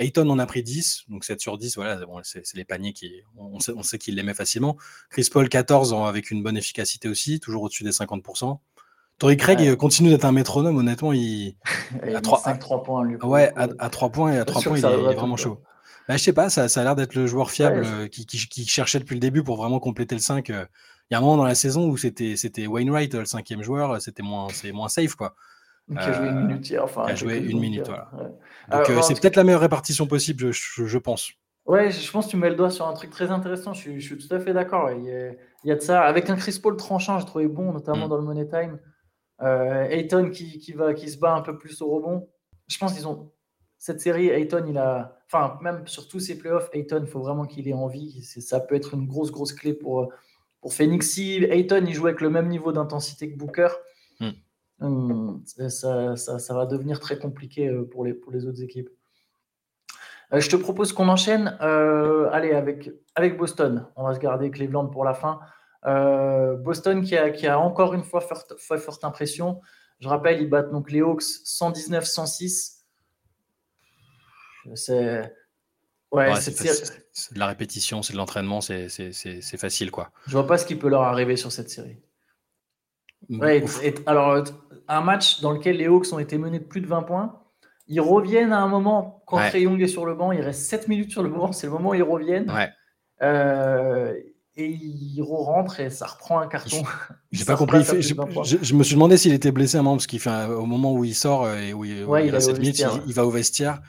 Ayton 0.00 0.28
en 0.30 0.38
a 0.38 0.46
pris 0.46 0.62
10, 0.62 1.04
donc 1.08 1.24
7 1.24 1.40
sur 1.40 1.58
10, 1.58 1.76
voilà, 1.76 2.00
c'est 2.22 2.54
les 2.54 2.64
paniers 2.64 2.94
qui. 2.94 3.12
On 3.36 3.60
sait, 3.60 3.72
on 3.76 3.82
sait 3.82 3.98
qu'il 3.98 4.16
les 4.16 4.22
met 4.22 4.34
facilement. 4.34 4.76
Chris 5.10 5.28
Paul 5.30 5.48
14 5.48 5.94
avec 5.94 6.30
une 6.30 6.42
bonne 6.42 6.56
efficacité 6.56 7.08
aussi, 7.08 7.38
toujours 7.38 7.62
au-dessus 7.62 7.84
des 7.84 7.90
50%. 7.90 8.58
Tori 9.18 9.36
Craig 9.36 9.76
continue 9.76 10.08
d'être 10.08 10.24
un 10.24 10.32
métronome, 10.32 10.78
honnêtement. 10.78 11.12
Il, 11.12 11.54
a 12.14 12.20
3, 12.22 12.40
5, 12.40 12.58
3 12.58 12.82
points. 12.82 13.04
Lui, 13.04 13.16
ouais, 13.16 13.52
à, 13.54 13.90
3 13.90 14.10
points 14.10 14.32
et 14.32 14.38
à 14.38 14.46
3 14.46 14.62
points, 14.62 14.78
il 14.78 14.84
est, 14.84 15.14
vraiment 15.14 15.36
chaud. 15.36 15.60
Bah, 16.08 16.16
je 16.16 16.22
sais 16.22 16.32
pas, 16.32 16.48
ça, 16.48 16.68
ça 16.68 16.80
a 16.80 16.84
l'air 16.84 16.96
d'être 16.96 17.14
le 17.14 17.26
joueur 17.26 17.50
fiable 17.50 17.82
euh, 17.84 18.08
qui, 18.08 18.24
qui, 18.24 18.66
cherchait 18.66 18.98
depuis 18.98 19.14
le 19.14 19.20
début 19.20 19.44
pour 19.44 19.56
vraiment 19.56 19.78
compléter 19.78 20.14
le 20.14 20.22
5. 20.22 20.48
Euh. 20.48 20.64
Il 21.10 21.14
y 21.14 21.16
a 21.16 21.18
un 21.18 21.20
moment 21.20 21.36
dans 21.36 21.44
la 21.44 21.54
saison 21.54 21.88
où 21.88 21.96
c'était 21.98 22.66
Wainwright, 22.66 23.14
le 23.14 23.24
cinquième 23.26 23.62
joueur, 23.62 24.00
c'était 24.00 24.22
moins, 24.22 24.46
moins 24.72 24.88
safe. 24.88 25.16
Quoi. 25.16 25.34
Qui 25.90 25.98
a 25.98 26.12
joué 26.12 26.28
une 26.28 26.36
euh, 26.36 26.46
minute 26.46 26.70
hier. 26.70 26.84
Enfin, 26.84 27.04
a 27.04 27.14
joué 27.14 27.38
une 27.38 27.60
minute, 27.60 27.86
voilà. 27.86 28.10
Donc 28.70 29.02
c'est 29.02 29.20
peut-être 29.20 29.36
la 29.36 29.44
meilleure 29.44 29.60
répartition 29.60 30.06
possible, 30.06 30.52
je, 30.52 30.84
je, 30.84 30.98
pense. 30.98 31.32
Ouais, 31.66 31.90
je 31.90 32.10
pense 32.10 32.26
que 32.26 32.30
tu 32.30 32.36
mets 32.36 32.50
le 32.50 32.56
doigt 32.56 32.70
sur 32.70 32.86
un 32.86 32.92
truc 32.92 33.10
très 33.10 33.30
intéressant. 33.30 33.72
Je, 33.72 33.98
suis, 33.98 34.16
tout 34.16 34.34
à 34.34 34.40
fait 34.40 34.52
d'accord. 34.52 34.90
Il, 34.90 35.36
il, 35.64 35.68
y 35.68 35.72
a 35.72 35.74
de 35.74 35.80
ça. 35.80 36.02
Avec 36.02 36.30
un 36.30 36.36
Chris 36.36 36.58
Paul 36.62 36.76
tranchant, 36.76 37.18
je 37.18 37.26
trouvais 37.26 37.48
bon, 37.48 37.72
notamment 37.72 38.06
mm. 38.06 38.10
dans 38.10 38.16
le 38.16 38.22
Money 38.22 38.48
Time. 38.48 38.78
Euh, 39.42 39.88
Ayton 39.88 40.30
qui, 40.30 40.58
qui, 40.58 40.72
va, 40.72 40.94
qui 40.94 41.08
se 41.08 41.18
bat 41.18 41.34
un 41.34 41.40
peu 41.40 41.56
plus 41.56 41.80
au 41.82 41.88
rebond. 41.88 42.28
Je 42.68 42.78
pense 42.78 42.92
qu'ils 42.92 43.08
ont 43.08 43.32
cette 43.78 44.00
série. 44.00 44.28
Ayton, 44.28 44.64
il 44.68 44.78
a, 44.78 45.18
enfin 45.26 45.58
même 45.62 45.86
sur 45.86 46.08
tous 46.08 46.20
ses 46.20 46.36
playoffs, 46.36 46.68
Ayton, 46.72 47.00
il 47.02 47.08
faut 47.08 47.20
vraiment 47.20 47.46
qu'il 47.46 47.66
ait 47.68 47.72
envie. 47.72 48.22
Ça 48.22 48.60
peut 48.60 48.74
être 48.74 48.94
une 48.94 49.06
grosse 49.06 49.30
grosse 49.30 49.52
clé 49.52 49.72
pour 49.72 50.12
pour 50.60 50.74
Phoenix. 50.74 51.10
Si 51.10 51.44
Ayton 51.44 51.84
il 51.86 51.94
joue 51.94 52.06
avec 52.06 52.20
le 52.20 52.30
même 52.30 52.48
niveau 52.48 52.72
d'intensité 52.72 53.32
que 53.32 53.36
Booker, 53.36 53.68
ça, 54.80 56.16
ça, 56.16 56.38
ça, 56.38 56.54
va 56.54 56.66
devenir 56.66 57.00
très 57.00 57.18
compliqué 57.18 57.68
euh, 57.68 57.84
pour 57.84 58.04
les 58.04 58.14
pour 58.14 58.32
les 58.32 58.46
autres 58.46 58.62
équipes. 58.62 58.88
Euh, 60.32 60.40
je 60.40 60.48
te 60.48 60.56
propose 60.56 60.92
qu'on 60.92 61.08
enchaîne. 61.08 61.48
allez 62.32 62.52
avec 62.52 62.90
avec 63.14 63.36
Boston. 63.36 63.86
On 63.96 64.04
va 64.04 64.14
se 64.14 64.20
garder 64.20 64.50
Cleveland 64.50 64.86
pour 64.86 65.04
la 65.04 65.14
fin. 65.14 65.40
Euh, 65.86 66.56
Boston 66.56 67.02
qui 67.02 67.16
a, 67.16 67.58
encore 67.58 67.94
une 67.94 68.04
fois 68.04 68.20
fait 68.20 68.78
forte 68.78 69.04
impression. 69.04 69.60
Je 70.00 70.08
rappelle, 70.08 70.40
ils 70.40 70.48
battent 70.48 70.70
donc 70.70 70.90
les 70.90 71.00
Hawks 71.00 71.22
119-106. 71.22 72.78
C'est 74.74 75.32
ouais, 76.12 76.34
c'est 76.36 77.34
de 77.34 77.38
la 77.38 77.46
répétition, 77.46 78.02
c'est 78.02 78.12
de 78.12 78.18
l'entraînement, 78.18 78.60
c'est 78.60 78.88
facile 79.58 79.90
quoi. 79.90 80.10
Je 80.26 80.32
vois 80.32 80.46
pas 80.46 80.58
ce 80.58 80.66
qui 80.66 80.76
peut 80.76 80.88
leur 80.88 81.02
arriver 81.02 81.36
sur 81.36 81.52
cette 81.52 81.70
série. 81.70 81.98
Mm, 83.28 83.42
alors, 84.06 84.44
un 84.88 85.00
match 85.02 85.40
dans 85.40 85.52
lequel 85.52 85.76
les 85.76 85.86
Hawks 85.86 86.12
ont 86.12 86.18
été 86.18 86.38
menés 86.38 86.58
de 86.58 86.64
plus 86.64 86.80
de 86.80 86.86
20 86.86 87.02
points. 87.02 87.40
Ils 87.86 88.00
reviennent 88.00 88.52
à 88.52 88.60
un 88.60 88.68
moment 88.68 89.22
quand 89.26 89.38
Trey 89.48 89.62
Young 89.62 89.80
est 89.82 89.88
sur 89.88 90.06
le 90.06 90.14
banc. 90.14 90.32
Il 90.32 90.40
reste 90.40 90.62
7 90.62 90.88
minutes 90.88 91.10
sur 91.10 91.22
le 91.22 91.28
banc. 91.28 91.52
C'est 91.52 91.66
le 91.66 91.72
moment 91.72 91.90
où 91.90 91.94
ils 91.94 92.02
reviennent. 92.02 92.50
Ouais. 92.50 92.68
Euh, 93.22 94.14
et 94.56 94.66
il 94.66 95.22
rentre 95.22 95.80
et 95.80 95.90
ça 95.90 96.06
reprend 96.06 96.38
un 96.38 96.46
carton. 96.46 96.82
J'ai 97.32 97.44
pas 97.44 97.56
compris. 97.56 97.82
je, 97.82 98.74
me 98.74 98.82
suis 98.82 98.94
demandé 98.94 99.16
s'il 99.16 99.32
était 99.32 99.52
blessé 99.52 99.76
à 99.76 99.80
un 99.80 99.82
moment 99.82 99.96
parce 99.96 100.06
qu'il 100.06 100.20
fait 100.20 100.46
au 100.46 100.66
moment 100.66 100.92
où 100.92 101.04
il 101.04 101.14
sort 101.14 101.44
euh, 101.44 101.56
et 101.56 101.72
où 101.72 101.84
il, 101.84 101.92
il, 101.92 103.04
il, 103.06 103.14
va 103.14 103.26
au 103.26 103.30
vestiaire. 103.30 103.80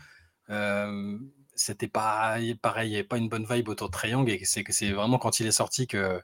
Euh, 0.49 1.17
c'était 1.55 1.87
pas 1.87 2.37
pareil, 2.61 2.89
il 2.89 2.91
n'y 2.91 2.95
avait 2.97 3.07
pas 3.07 3.17
une 3.17 3.29
bonne 3.29 3.45
vibe 3.49 3.69
autour 3.69 3.87
de 3.87 3.93
Triangle 3.93 4.31
et 4.31 4.41
c'est 4.43 4.63
que 4.63 4.73
c'est 4.73 4.91
vraiment 4.91 5.17
quand 5.17 5.39
il 5.39 5.47
est 5.47 5.51
sorti 5.51 5.87
que 5.87 6.21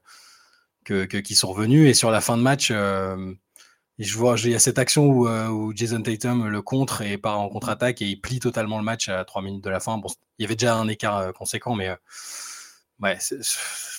que, 0.88 1.34
sont 1.34 1.50
revenus 1.50 1.90
et 1.90 1.94
sur 1.94 2.12
la 2.12 2.22
fin 2.22 2.38
de 2.38 2.44
match. 2.44 2.70
Euh, 2.72 3.34
je 4.00 4.16
vois, 4.16 4.36
il 4.44 4.52
y 4.52 4.56
a 4.56 4.60
cette 4.60 4.78
action 4.78 5.08
où, 5.08 5.28
où, 5.28 5.74
Jason 5.76 6.02
Tatum 6.02 6.48
le 6.48 6.62
contre 6.62 7.02
et 7.02 7.18
part 7.18 7.40
en 7.40 7.50
contre-attaque 7.50 8.02
et 8.02 8.06
il 8.06 8.22
plie 8.22 8.40
totalement 8.40 8.78
le 8.78 8.84
match 8.84 9.10
à 9.10 9.26
3 9.26 9.42
minutes 9.42 9.64
de 9.64 9.70
la 9.72 9.80
fin. 9.80 9.98
Bon, 9.98 10.10
il 10.38 10.44
y 10.44 10.46
avait 10.46 10.56
déjà 10.56 10.76
un 10.76 10.88
écart 10.88 11.34
conséquent, 11.34 11.74
mais 11.74 11.90
ouais, 13.02 13.18
c'est 13.20 13.40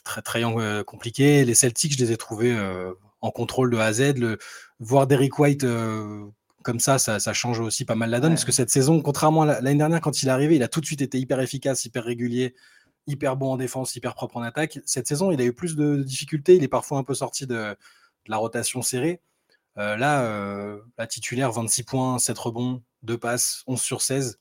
très 0.05 0.23
très 0.23 0.45
euh, 0.45 0.85
compliqué. 0.85 1.45
Les 1.45 1.55
Celtics, 1.55 1.93
je 1.93 1.99
les 1.99 2.13
ai 2.13 2.17
trouvés 2.17 2.53
euh, 2.53 2.93
en 3.21 3.31
contrôle 3.31 3.71
de 3.71 3.77
A 3.77 3.87
à 3.87 3.93
Z. 3.93 4.17
Le, 4.17 4.39
voir 4.81 5.07
Derrick 5.07 5.39
White 5.39 5.65
euh, 5.65 6.25
comme 6.63 6.81
ça, 6.81 6.99
ça, 6.99 7.33
change 7.33 7.61
aussi 7.61 7.85
pas 7.85 7.95
mal 7.95 8.11
la 8.11 8.21
donne. 8.21 8.33
Parce 8.33 8.45
que 8.45 8.53
cette 8.53 8.71
saison, 8.71 9.01
contrairement 9.01 9.43
à 9.43 9.61
l'année 9.61 9.79
dernière, 9.79 10.01
quand 10.01 10.23
il 10.23 10.29
est 10.29 10.33
arrivé, 10.33 10.57
il 10.57 10.63
a 10.63 10.69
tout 10.69 10.81
de 10.81 10.87
suite 10.87 11.01
été 11.01 11.19
hyper 11.19 11.41
efficace, 11.41 11.85
hyper 11.85 12.05
régulier, 12.05 12.55
hyper 13.09 13.37
bon 13.37 13.53
en 13.53 13.57
défense, 13.57 13.97
hyper 13.97 14.15
propre 14.15 14.37
en 14.37 14.43
attaque. 14.43 14.79
Cette 14.85 15.09
saison, 15.09 15.33
il 15.33 15.41
a 15.41 15.45
eu 15.45 15.53
plus 15.53 15.77
de, 15.77 16.03
difficultés. 16.03 16.57
Il 16.57 16.63
est 16.63 16.69
parfois 16.69 16.99
un 16.99 17.05
peu 17.05 17.15
sorti 17.15 17.47
de, 17.47 17.77
la 18.27 18.37
rotation 18.37 18.83
serrée. 18.83 19.21
là, 19.77 20.77
la 20.99 21.07
titulaire, 21.07 21.51
26 21.51 21.83
points, 21.85 22.19
7 22.19 22.39
rebonds, 22.39 22.83
2 23.03 23.19
passes, 23.19 23.63
11 23.67 23.81
sur 23.81 24.03
16. 24.03 24.39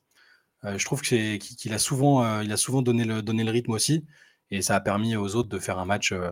je 0.64 0.84
trouve 0.84 1.00
qu'il 1.00 1.72
a 1.72 1.78
souvent, 1.78 2.40
il 2.42 2.52
a 2.52 2.56
souvent 2.56 2.82
donné, 2.82 3.04
le, 3.04 3.22
donné 3.22 3.44
le 3.44 3.50
rythme 3.50 3.72
aussi. 3.72 4.04
Et 4.50 4.62
ça 4.62 4.76
a 4.76 4.80
permis 4.80 5.16
aux 5.16 5.36
autres 5.36 5.48
de 5.48 5.58
faire 5.58 5.78
un 5.78 5.84
match 5.84 6.12
euh, 6.12 6.30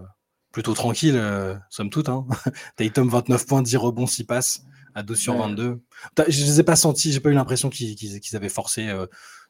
plutôt 0.52 0.74
tranquille, 0.74 1.16
euh, 1.16 1.54
somme 1.70 1.90
toute. 1.90 2.08
Hein. 2.08 2.26
Tatum, 2.76 3.08
29 3.08 3.46
points, 3.46 3.62
10 3.62 3.76
rebonds, 3.76 4.06
6 4.06 4.24
passes 4.24 4.62
à 4.94 5.02
2 5.02 5.14
sur 5.14 5.36
22. 5.36 5.82
Je 6.28 6.40
ne 6.40 6.46
les 6.46 6.60
ai 6.60 6.62
pas 6.62 6.76
sentis, 6.76 7.12
j'ai 7.12 7.20
pas 7.20 7.28
eu 7.28 7.34
l'impression 7.34 7.68
qu'ils 7.68 8.36
avaient 8.36 8.48
forcé. 8.48 8.90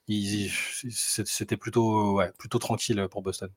C'était 0.09 1.57
plutôt, 1.57 2.21
plutôt 2.39 2.59
tranquille 2.59 3.07
pour 3.11 3.23
Boston. 3.23 3.51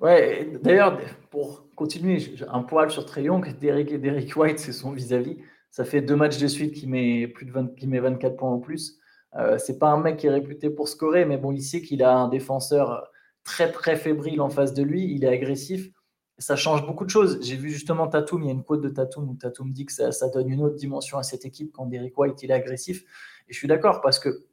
Ouais, 0.00 0.50
d'ailleurs, 0.62 0.98
pour 1.30 1.66
continuer, 1.74 2.34
un 2.48 2.62
poil 2.62 2.90
sur 2.90 3.04
Trey 3.04 3.24
Young, 3.24 3.58
Derek, 3.58 4.00
Derek 4.00 4.34
White, 4.34 4.58
c'est 4.58 4.72
son 4.72 4.92
vis-à-vis. 4.92 5.36
Ça 5.70 5.84
fait 5.84 6.00
deux 6.00 6.16
matchs 6.16 6.38
de 6.38 6.48
suite 6.48 6.74
qui 6.74 6.86
met, 6.86 7.28
plus 7.28 7.46
de 7.46 7.52
20, 7.52 7.76
qui 7.76 7.86
met 7.86 8.00
24 8.00 8.36
points 8.36 8.50
en 8.50 8.58
plus. 8.58 8.98
Euh, 9.36 9.58
c'est 9.58 9.78
pas 9.78 9.90
un 9.90 10.00
mec 10.00 10.16
qui 10.16 10.26
est 10.26 10.30
réputé 10.30 10.70
pour 10.70 10.88
scorer, 10.88 11.24
mais 11.24 11.36
bon, 11.36 11.52
il 11.52 11.62
sait 11.62 11.82
qu'il 11.82 12.02
a 12.02 12.16
un 12.16 12.28
défenseur 12.28 13.08
très 13.44 13.70
très 13.70 13.96
fébrile 13.96 14.40
en 14.40 14.50
face 14.50 14.74
de 14.74 14.82
lui. 14.82 15.04
Il 15.14 15.24
est 15.24 15.28
agressif. 15.28 15.90
Ça 16.38 16.56
change 16.56 16.86
beaucoup 16.86 17.04
de 17.04 17.10
choses. 17.10 17.38
J'ai 17.42 17.56
vu 17.56 17.70
justement 17.70 18.08
Tatum, 18.08 18.42
il 18.42 18.46
y 18.46 18.48
a 18.48 18.52
une 18.52 18.64
quote 18.64 18.80
de 18.80 18.88
Tatum 18.88 19.28
où 19.28 19.34
Tatum 19.34 19.70
dit 19.72 19.84
que 19.84 19.92
ça, 19.92 20.28
donne 20.30 20.48
une 20.48 20.62
autre 20.62 20.76
dimension 20.76 21.18
à 21.18 21.22
cette 21.22 21.44
équipe 21.44 21.70
quand 21.72 21.86
Derrick 21.86 22.16
White 22.18 22.42
il 22.42 22.50
est 22.50 22.54
agressif. 22.54 23.02
Et 23.48 23.52
je 23.52 23.58
suis 23.58 23.68
d'accord 23.68 24.00
parce 24.00 24.18
que 24.18 24.46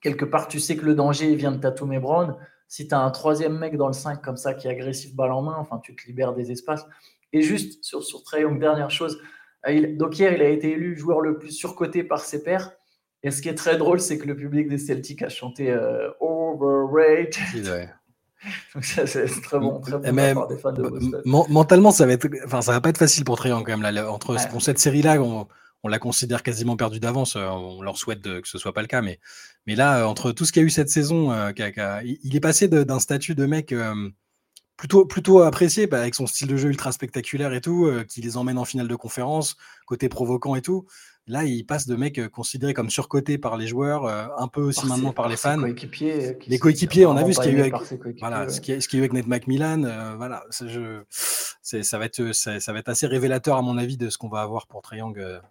quelque 0.00 0.24
part, 0.24 0.48
tu 0.48 0.60
sais 0.60 0.76
que 0.76 0.84
le 0.84 0.94
danger 0.94 1.34
vient 1.34 1.52
de 1.52 1.58
Tatum 1.58 1.92
et 1.92 1.98
Brown. 1.98 2.36
Si 2.68 2.86
tu 2.86 2.94
as 2.94 3.00
un 3.00 3.10
troisième 3.10 3.58
mec 3.58 3.76
dans 3.76 3.86
le 3.86 3.92
5 3.92 4.22
comme 4.22 4.36
ça 4.36 4.54
qui 4.54 4.68
est 4.68 4.70
agressif 4.70 5.14
balle 5.14 5.32
en 5.32 5.42
main, 5.42 5.56
enfin, 5.58 5.80
tu 5.82 5.96
te 5.96 6.06
libères 6.06 6.34
des 6.34 6.52
espaces. 6.52 6.86
Et 7.32 7.42
juste 7.42 7.84
sur, 7.84 8.02
sur 8.02 8.22
dernière 8.58 8.90
chose, 8.90 9.20
euh, 9.66 9.96
donc 9.96 10.18
hier, 10.18 10.32
il 10.32 10.42
a 10.42 10.48
été 10.48 10.72
élu 10.72 10.96
joueur 10.96 11.20
le 11.20 11.38
plus 11.38 11.50
surcoté 11.50 12.04
par 12.04 12.20
ses 12.20 12.42
pairs. 12.42 12.72
Et 13.22 13.30
ce 13.30 13.42
qui 13.42 13.48
est 13.48 13.54
très 13.54 13.76
drôle, 13.76 14.00
c'est 14.00 14.18
que 14.18 14.26
le 14.26 14.36
public 14.36 14.68
des 14.68 14.78
Celtics 14.78 15.22
a 15.22 15.28
chanté 15.28 15.70
euh, 15.70 16.10
Overrated. 16.20 17.90
Donc 18.74 18.84
ça, 18.84 19.04
c'est 19.04 19.26
très 19.42 19.58
bon, 19.58 19.80
très 19.80 19.98
bon 19.98 20.12
Mais, 20.12 20.32
des 20.48 20.58
fans 20.58 20.72
de 20.72 20.82
Boston. 20.82 21.22
Mentalement, 21.24 21.90
ça 21.90 22.06
va 22.06 22.12
être, 22.12 22.28
enfin, 22.44 22.62
ça 22.62 22.70
va 22.70 22.80
pas 22.80 22.90
être 22.90 22.98
facile 22.98 23.24
pour 23.24 23.36
Trayon 23.36 23.64
quand 23.64 23.76
même. 23.76 23.82
Là, 23.82 24.12
entre 24.12 24.36
cette 24.60 24.78
série-là, 24.78 25.20
on, 25.20 25.48
on, 25.82 25.88
la 25.88 25.98
considère 25.98 26.42
quasiment 26.42 26.76
perdue 26.76 27.00
d'avance. 27.00 27.36
Euh, 27.36 27.46
on 27.46 27.82
leur 27.82 27.98
souhaite 27.98 28.20
de, 28.20 28.40
que 28.40 28.48
ce 28.48 28.58
soit 28.58 28.72
pas 28.72 28.82
le 28.82 28.88
cas, 28.88 29.02
mais, 29.02 29.20
mais 29.66 29.74
là, 29.74 30.08
entre 30.08 30.32
tout 30.32 30.44
ce 30.44 30.52
qu'il 30.52 30.62
y 30.62 30.64
a 30.64 30.66
eu 30.66 30.70
cette 30.70 30.90
saison, 30.90 31.32
il 32.04 32.36
est 32.36 32.40
passé 32.40 32.68
d'un 32.68 33.00
statut 33.00 33.34
de 33.34 33.46
mec 33.46 33.72
plutôt, 34.78 35.04
plutôt 35.04 35.42
apprécié 35.42 35.86
bah, 35.86 36.00
avec 36.00 36.14
son 36.14 36.26
style 36.26 36.48
de 36.48 36.56
jeu 36.56 36.70
ultra 36.70 36.92
spectaculaire 36.92 37.52
et 37.52 37.60
tout, 37.60 37.84
euh, 37.84 38.04
qui 38.04 38.22
les 38.22 38.38
emmène 38.38 38.56
en 38.56 38.64
finale 38.64 38.88
de 38.88 38.96
conférence, 38.96 39.56
côté 39.86 40.08
provoquant 40.08 40.54
et 40.54 40.62
tout. 40.62 40.86
Là, 41.26 41.44
il 41.44 41.66
passe 41.66 41.86
de 41.86 41.94
mec 41.94 42.18
euh, 42.18 42.28
considéré 42.30 42.72
comme 42.72 42.88
surcoté 42.88 43.36
par 43.36 43.58
les 43.58 43.66
joueurs, 43.66 44.06
euh, 44.06 44.28
un 44.38 44.48
peu 44.48 44.62
aussi 44.62 44.86
maintenant 44.86 45.12
par, 45.12 45.28
les 45.28 45.36
fans. 45.36 45.60
les 45.60 46.58
coéquipiers, 46.58 47.04
on 47.04 47.16
a 47.18 47.24
vu 47.24 47.34
ce 47.34 47.40
qu'il 47.40 47.52
y 47.52 47.54
a 47.56 47.58
eu 47.58 47.60
avec, 47.60 47.74
voilà, 48.20 48.48
ce 48.48 48.62
qui, 48.62 48.80
ce 48.80 48.96
eu 48.96 49.00
avec 49.00 49.12
Ned 49.12 49.26
McMillan. 49.26 50.16
voilà, 50.16 50.44
je, 50.50 51.02
ça, 51.60 51.98
va 51.98 52.06
être, 52.06 52.32
ça, 52.32 52.72
va 52.72 52.78
être 52.78 52.88
assez 52.88 53.06
révélateur, 53.06 53.58
à 53.58 53.62
mon 53.62 53.76
avis, 53.76 53.98
de 53.98 54.08
ce 54.08 54.16
qu'on 54.16 54.30
va 54.30 54.40
avoir 54.40 54.68
pour 54.68 54.80
Triangle 54.80 55.42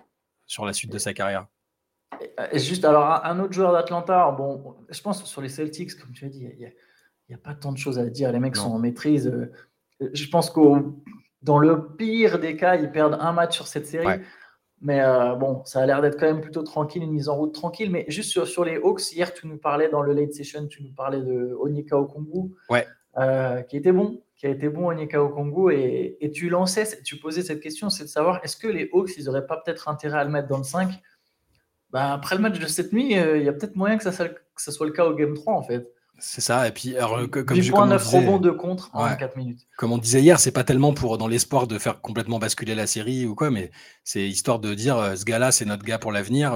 sur 0.48 0.66
la 0.66 0.74
suite 0.74 0.92
de 0.92 0.98
sa 0.98 1.14
carrière. 1.14 1.48
juste, 2.54 2.86
alors, 2.86 3.24
un 3.24 3.40
autre 3.40 3.54
joueur 3.54 3.74
d'Atlanta, 3.74 4.32
bon, 4.32 4.76
je 4.90 5.02
pense 5.02 5.24
sur 5.26 5.42
les 5.42 5.50
Celtics, 5.50 5.96
comme 6.00 6.14
tu 6.14 6.26
as 6.26 6.30
dit, 6.30 6.50
il 6.58 6.66
a 6.66 6.70
n'y 7.30 7.36
a 7.36 7.38
pas 7.38 7.54
tant 7.54 7.74
de 7.74 7.78
choses 7.78 8.00
à 8.00 8.06
dire. 8.06 8.32
Les 8.32 8.40
mecs 8.40 8.56
sont 8.56 8.72
en 8.72 8.80
maîtrise. 8.80 9.28
Euh, 9.28 9.52
je 10.14 10.28
pense 10.30 10.50
que 10.50 10.62
dans 11.42 11.60
le 11.60 11.96
pire 11.96 12.40
des 12.40 12.56
cas, 12.56 12.78
ils 12.78 12.90
perdent 12.90 13.18
un 13.20 13.34
match 13.34 13.56
sur 13.56 13.68
cette 13.68 13.86
série. 13.86 14.22
Mais 14.80 15.02
euh, 15.02 15.36
bon, 15.36 15.64
ça 15.66 15.82
a 15.82 15.86
l'air 15.86 16.02
d'être 16.02 16.20
quand 16.20 16.28
même 16.28 16.42
plutôt 16.42 16.62
tranquille, 16.62 17.02
une 17.02 17.12
mise 17.12 17.30
en 17.30 17.36
route 17.36 17.54
tranquille. 17.54 17.92
Mais 17.92 18.06
juste 18.08 18.30
sur, 18.30 18.48
sur, 18.48 18.64
les 18.64 18.78
Hawks, 18.78 19.12
hier, 19.12 19.34
tu 19.34 19.48
nous 19.48 19.58
parlais 19.58 19.90
dans 19.90 20.02
le 20.02 20.14
late 20.14 20.34
session, 20.34 20.68
tu 20.68 20.84
nous 20.84 20.94
parlais 20.94 21.22
de 21.22 21.58
Onika 21.60 21.98
Okongu, 21.98 22.54
ouais. 22.70 22.86
Euh, 23.18 23.64
qui 23.64 23.78
était 23.78 23.92
bon, 23.92 24.22
qui 24.36 24.46
a 24.46 24.50
été 24.50 24.70
bon 24.70 24.90
Onika 24.90 25.24
Okongu. 25.24 25.74
Et, 25.74 26.24
et 26.24 26.32
tu 26.32 26.50
lançais, 26.50 27.02
tu 27.04 27.18
posais 27.18 27.42
cette 27.42 27.62
question, 27.62 27.90
c'est 27.90 28.04
de 28.04 28.10
savoir 28.10 28.40
est-ce 28.44 28.56
que 28.56 28.68
les 28.68 28.90
Hawks, 28.94 29.12
ils 29.18 29.26
n'auraient 29.26 29.48
pas 29.48 29.58
peut-être 29.58 29.88
intérêt 29.88 30.20
à 30.20 30.24
le 30.24 30.30
mettre 30.30 30.48
dans 30.48 30.60
le 30.60 30.64
5 30.64 30.90
bah, 31.90 32.14
Après 32.14 32.36
le 32.36 32.42
match 32.42 32.60
de 32.60 32.68
cette 32.68 32.94
nuit, 32.94 33.14
il 33.14 33.44
y 33.44 33.50
a 33.50 33.54
peut-être 33.54 33.76
moyen 33.76 33.98
que 33.98 34.04
ça, 34.04 34.28
que 34.28 34.62
ça 34.62 34.72
soit 34.72 34.86
le 34.86 34.92
cas 34.92 35.06
au 35.06 35.16
Game 35.16 35.34
3, 35.34 35.54
en 35.54 35.64
fait. 35.64 35.92
C'est 36.20 36.42
ça. 36.42 36.68
Et 36.68 36.72
puis, 36.72 36.96
alors, 36.98 37.30
comme, 37.30 37.62
je, 37.62 37.72
comme 37.72 37.90
9 37.90 38.08
rebonds 38.08 38.40
de 38.40 38.50
contre 38.50 38.90
en 38.94 39.16
4 39.16 39.36
minutes. 39.36 39.62
Comme 39.78 39.92
on 39.92 39.98
disait 39.98 40.22
hier, 40.22 40.40
c'est 40.40 40.52
pas 40.52 40.64
tellement 40.64 40.94
pour 40.94 41.18
dans 41.18 41.28
l'espoir 41.28 41.68
de 41.68 41.78
faire 41.78 42.02
complètement 42.02 42.40
basculer 42.40 42.76
la 42.76 42.88
série 42.88 43.26
ou 43.26 43.36
quoi, 43.36 43.52
mais 43.52 43.72
c'est 44.04 44.28
histoire 44.28 44.60
de 44.60 44.74
dire 44.74 44.98
euh, 44.98 45.16
ce 45.16 45.26
gars-là, 45.26 45.52
c'est 45.52 45.66
notre 45.66 45.84
gars 45.84 46.00
pour 46.00 46.12
l'avenir. 46.12 46.54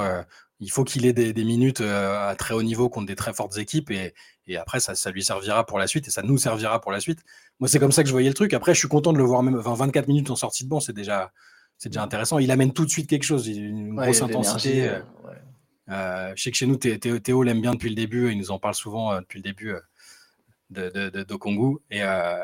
Euh, 0.62 0.66
il 0.66 0.72
faut 0.72 0.84
qu'il 0.84 1.06
ait 1.06 1.14
des, 1.14 1.44
minutes 1.44 1.82
euh, 1.82 2.30
à 2.30 2.36
très 2.36 2.54
haut 2.54 2.64
niveau 2.64 2.90
contre 2.90 3.08
des 3.08 3.16
très 3.16 3.34
fortes 3.34 3.58
équipes 3.58 3.92
et, 3.92 4.14
et 4.48 4.58
après, 4.58 4.80
ça, 4.80 4.96
ça, 4.96 5.12
lui 5.12 5.24
servira 5.24 5.66
pour 5.66 5.80
la 5.80 5.88
suite 5.88 6.08
et 6.08 6.12
ça 6.12 6.22
nous 6.22 6.38
servira 6.38 6.80
pour 6.82 6.92
la 6.92 7.00
suite. 7.00 7.20
Moi, 7.60 7.68
c'est 7.68 7.80
comme 7.80 7.92
ça 7.92 8.04
que 8.04 8.08
je 8.08 8.14
voyais 8.14 8.30
le 8.30 8.34
truc. 8.36 8.54
Après, 8.54 8.74
je 8.74 8.80
suis 8.80 8.88
content 8.88 9.14
de 9.14 9.18
le 9.18 9.24
voir 9.24 9.44
même 9.44 9.58
24 9.58 10.08
minutes 10.08 10.30
en 10.30 10.36
sortie 10.36 10.64
de 10.64 10.70
banc, 10.70 10.80
c'est 10.80 10.94
déjà, 10.94 11.32
c'est 11.78 11.90
déjà 11.90 12.04
intéressant. 12.04 12.40
Il 12.40 12.52
amène 12.52 12.74
tout 12.74 12.86
de 12.86 12.90
suite 12.90 13.10
quelque 13.10 13.24
chose, 13.24 13.48
une 13.48 13.96
grosse 13.96 14.22
intensité. 14.22 14.92
je 15.88 16.34
sais 16.38 16.52
que 16.52 16.58
chez 16.58 16.68
nous, 16.68 16.78
Théo 16.78 17.44
l'aime 17.44 17.62
bien 17.62 17.74
depuis 17.74 17.90
le 17.90 17.96
début, 17.96 18.32
il 18.32 18.38
nous 18.38 18.52
en 18.52 18.60
parle 18.60 18.76
souvent 18.76 19.20
depuis 19.20 19.40
le 19.40 19.44
début 19.44 19.76
de, 20.72 20.90
de, 20.90 21.24
de, 21.24 21.38
Et 21.92 22.02
euh, 22.02 22.38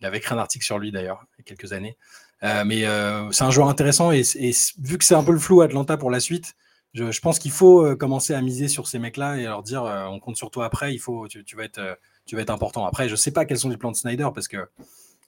il, 0.00 0.06
avait 0.06 0.18
écrit 0.18 0.34
un 0.34 0.38
article 0.38 0.64
sur 0.64 0.78
lui 0.78 0.90
d'ailleurs, 0.90 1.24
il 1.34 1.40
y 1.40 1.42
a 1.42 1.44
quelques 1.44 1.72
années. 1.72 1.96
Euh, 2.42 2.64
mais 2.64 2.84
euh, 2.84 3.30
c'est 3.30 3.44
un 3.44 3.50
joueur 3.50 3.68
intéressant 3.68 4.12
et, 4.12 4.22
vu 4.78 4.98
que 4.98 5.04
c'est 5.04 5.14
un 5.14 5.24
peu 5.24 5.32
le 5.32 5.38
flou 5.38 5.60
Atlanta 5.62 5.96
pour 5.96 6.10
la 6.10 6.20
suite, 6.20 6.54
je, 6.96 7.20
pense 7.20 7.38
qu'il 7.38 7.50
faut 7.50 7.96
commencer 7.96 8.34
à 8.34 8.42
miser 8.42 8.68
sur 8.68 8.86
ces 8.86 8.98
mecs-là 8.98 9.36
et 9.38 9.44
leur 9.44 9.62
dire 9.62 9.82
on 10.10 10.18
compte 10.18 10.36
sur 10.36 10.50
toi 10.50 10.64
après, 10.64 10.94
il 10.94 10.98
faut, 10.98 11.28
tu, 11.28 11.56
vas 11.56 11.64
être, 11.64 11.98
tu 12.24 12.36
vas 12.36 12.42
être 12.42 12.50
important. 12.50 12.86
Après, 12.86 13.08
je 13.08 13.16
sais 13.16 13.30
pas 13.30 13.44
quels 13.44 13.58
sont 13.58 13.68
les 13.68 13.76
plans 13.76 13.90
de 13.90 13.96
Snyder 13.96 14.28
parce 14.34 14.48
que 14.48 14.68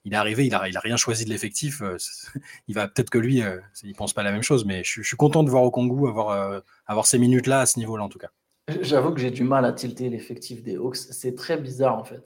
il 0.05 0.13
est 0.13 0.17
arrivé, 0.17 0.47
il 0.47 0.55
a, 0.55 0.67
il 0.69 0.77
a 0.77 0.79
rien 0.79 0.95
choisi 0.95 1.25
de 1.25 1.29
l'effectif. 1.29 1.81
il 2.67 2.75
va 2.75 2.87
peut-être 2.87 3.09
que 3.09 3.17
lui, 3.17 3.43
il 3.83 3.95
pense 3.95 4.13
pas 4.13 4.23
la 4.23 4.31
même 4.31 4.43
chose, 4.43 4.65
mais 4.65 4.83
je, 4.83 5.01
suis 5.01 5.17
content 5.17 5.43
de 5.43 5.49
voir 5.49 5.63
au 5.63 5.71
Congo 5.71 6.07
avoir, 6.07 6.63
avoir 6.87 7.05
ces 7.05 7.17
minutes-là 7.17 7.61
à 7.61 7.65
ce 7.65 7.79
niveau-là 7.79 8.03
en 8.03 8.09
tout 8.09 8.19
cas. 8.19 8.29
J'avoue 8.81 9.11
que 9.13 9.19
j'ai 9.19 9.31
du 9.31 9.43
mal 9.43 9.65
à 9.65 9.73
tilter 9.73 10.09
l'effectif 10.09 10.63
des 10.63 10.75
Hawks. 10.75 10.97
C'est 10.97 11.35
très 11.35 11.57
bizarre 11.57 11.97
en 11.97 12.03
fait. 12.03 12.23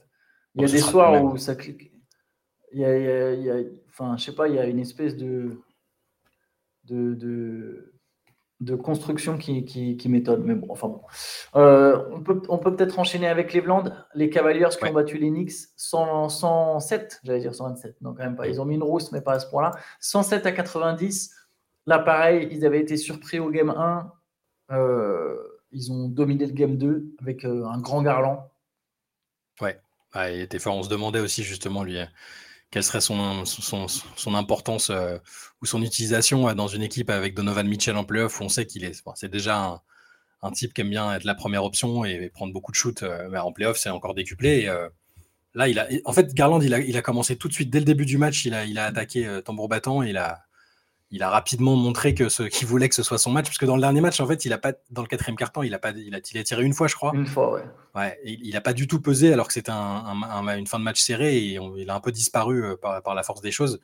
Il 0.56 0.62
y 0.62 0.66
a 0.66 0.68
des 0.68 0.80
soirs 0.80 1.24
où 1.24 1.38
ça 1.38 1.56
clique. 1.56 1.92
Il 2.74 2.80
y 2.80 2.86
a, 2.86 3.34
il 3.34 3.44
y 3.44 3.52
a, 3.52 3.56
enfin, 3.90 4.18
je 4.18 4.24
sais 4.24 4.36
pas, 4.36 4.48
il 4.48 4.56
y 4.56 4.60
a 4.60 4.66
une 4.66 4.80
espèce 4.80 5.16
de, 5.16 5.62
de, 6.86 7.14
de, 7.14 7.93
de 8.64 8.76
construction 8.76 9.38
qui, 9.38 9.66
qui, 9.66 9.98
qui 9.98 10.10
m'étonne. 10.10 10.44
Mais 10.44 10.56
bon, 10.56 10.68
enfin 10.70 10.88
bon. 10.88 11.02
Euh, 11.56 12.04
on 12.12 12.22
peut 12.22 12.42
on 12.50 12.58
peut 12.58 12.76
peut-être 12.76 13.00
enchaîner 13.00 13.28
avec 13.28 13.50
Cleveland. 13.50 13.86
Les 14.16 14.30
Cavaliers 14.30 14.68
qui 14.78 14.86
ont 14.86 14.94
battu 14.94 15.18
les 15.18 15.30
Knicks 15.30 15.54
100, 15.76 16.30
107, 16.30 17.22
j'allais 17.24 17.40
dire 17.40 17.54
127. 17.54 18.02
Non, 18.02 18.14
quand 18.14 18.24
même 18.24 18.36
pas. 18.36 18.48
Ils 18.48 18.62
ont 18.62 18.66
mis 18.66 18.76
une 18.76 18.84
rousse, 18.84 19.12
mais 19.12 19.22
pas 19.22 19.34
à 19.34 19.40
ce 19.40 19.50
point-là. 19.50 19.72
107 20.00 20.46
à 20.46 20.52
90. 20.52 21.34
Là, 21.86 22.00
pareil, 22.00 22.48
ils 22.52 22.66
avaient 22.66 22.80
été 22.80 22.98
surpris 22.98 23.40
au 23.40 23.50
game 23.50 23.70
1. 23.70 24.12
Euh, 24.72 25.36
ils 25.72 25.92
ont 25.92 26.08
dominé 26.08 26.46
le 26.46 26.54
game 26.54 26.78
2 26.78 27.16
avec 27.22 27.46
euh, 27.46 27.66
un 27.66 27.80
grand 27.80 28.02
Garland. 28.02 28.50
Ouais 29.62 29.80
il 30.16 30.42
était 30.42 30.60
fort. 30.60 30.76
On 30.76 30.84
se 30.84 30.90
demandait 30.90 31.20
aussi 31.20 31.44
justement 31.44 31.84
lui 31.84 31.98
quelle 32.74 32.84
serait 32.84 33.02
son, 33.02 34.34
importance 34.34 34.90
euh, 34.90 35.20
ou 35.62 35.68
son 35.68 35.84
utilisation 35.84 36.50
euh, 36.50 36.56
dans 36.56 36.68
une 36.68 36.82
équipe 36.82 37.12
avec 37.12 37.36
Donovan 37.36 37.68
Mitchell 37.68 37.96
en 37.96 38.04
playoff 38.04 38.42
où 38.42 38.46
on 38.46 38.50
sait 38.50 38.66
qu'il 38.66 38.84
est, 38.84 39.00
c'est 39.14 39.30
déjà 39.30 39.80
un, 40.42 40.52
type 40.52 40.74
qui 40.74 40.82
aime 40.82 40.90
bien 40.90 41.14
être 41.14 41.24
la 41.24 41.36
première 41.36 41.64
option 41.66 42.04
et, 42.04 42.30
prendre 42.30 42.52
beaucoup 42.52 42.72
de 42.72 42.76
shoots 42.76 43.04
euh, 43.04 43.30
bah, 43.30 43.46
en 43.46 43.52
playoff, 43.52 43.78
c'est 43.78 43.92
encore 43.92 44.16
décuplé. 44.16 44.66
là, 45.54 45.68
il 45.68 45.78
a, 45.78 45.88
en 46.06 46.14
fait, 46.14 46.34
Garland, 46.34 46.62
il 46.62 46.98
a, 46.98 47.02
commencé 47.04 47.36
tout 47.36 47.48
de 47.48 47.54
suite 47.54 47.70
dès 47.70 47.80
le 47.80 47.86
début 47.86 48.08
du 48.08 48.18
match, 48.18 48.44
il 48.46 48.56
a, 48.56 48.66
il 48.66 48.80
a 48.80 48.86
attaqué 48.86 49.42
tambour 49.46 49.70
battant, 49.70 50.02
il 50.02 50.18
a, 50.18 50.42
il 51.14 51.22
a 51.22 51.30
rapidement 51.30 51.76
montré 51.76 52.16
que 52.16 52.28
ce 52.28 52.42
qu'il 52.42 52.68
voulait 52.68 52.90
que 52.90 52.96
ce 52.96 53.04
soit 53.04 53.20
son 53.20 53.30
match, 53.30 53.46
parce 53.46 53.60
que 53.60 53.68
dans 53.68 53.76
le 53.76 53.82
dernier 53.82 54.02
match, 54.02 54.20
en 54.20 54.26
fait, 54.26 54.46
il 54.46 54.52
a 54.52 54.58
pas 54.58 54.74
dans 54.90 55.04
le 55.04 55.08
quatrième 55.08 55.36
carton, 55.36 55.62
il 55.62 55.72
a 55.76 55.78
pas, 55.78 55.92
il 55.92 56.16
a, 56.16 56.22
tiré 56.22 56.64
une 56.64 56.74
fois, 56.74 56.88
je 56.88 56.96
crois. 56.96 57.12
Une 57.14 57.28
fois, 57.28 57.54
ouais. 57.54 57.62
Ouais, 57.94 58.20
il, 58.26 58.52
n'a 58.52 58.62
pas 58.62 58.74
du 58.74 58.88
tout 58.88 59.00
pesé 59.00 59.32
alors 59.32 59.46
que 59.46 59.54
c'était 59.54 59.72
une 59.72 60.66
fin 60.66 60.80
de 60.80 60.84
match 60.84 61.00
serrée 61.00 61.38
et 61.38 61.60
il 61.78 61.90
a 61.92 61.94
un 61.94 62.00
peu 62.00 62.12
disparu 62.12 62.66
euh, 62.66 62.76
par, 62.76 63.14
la 63.14 63.22
force 63.22 63.42
des 63.42 63.52
choses. 63.52 63.80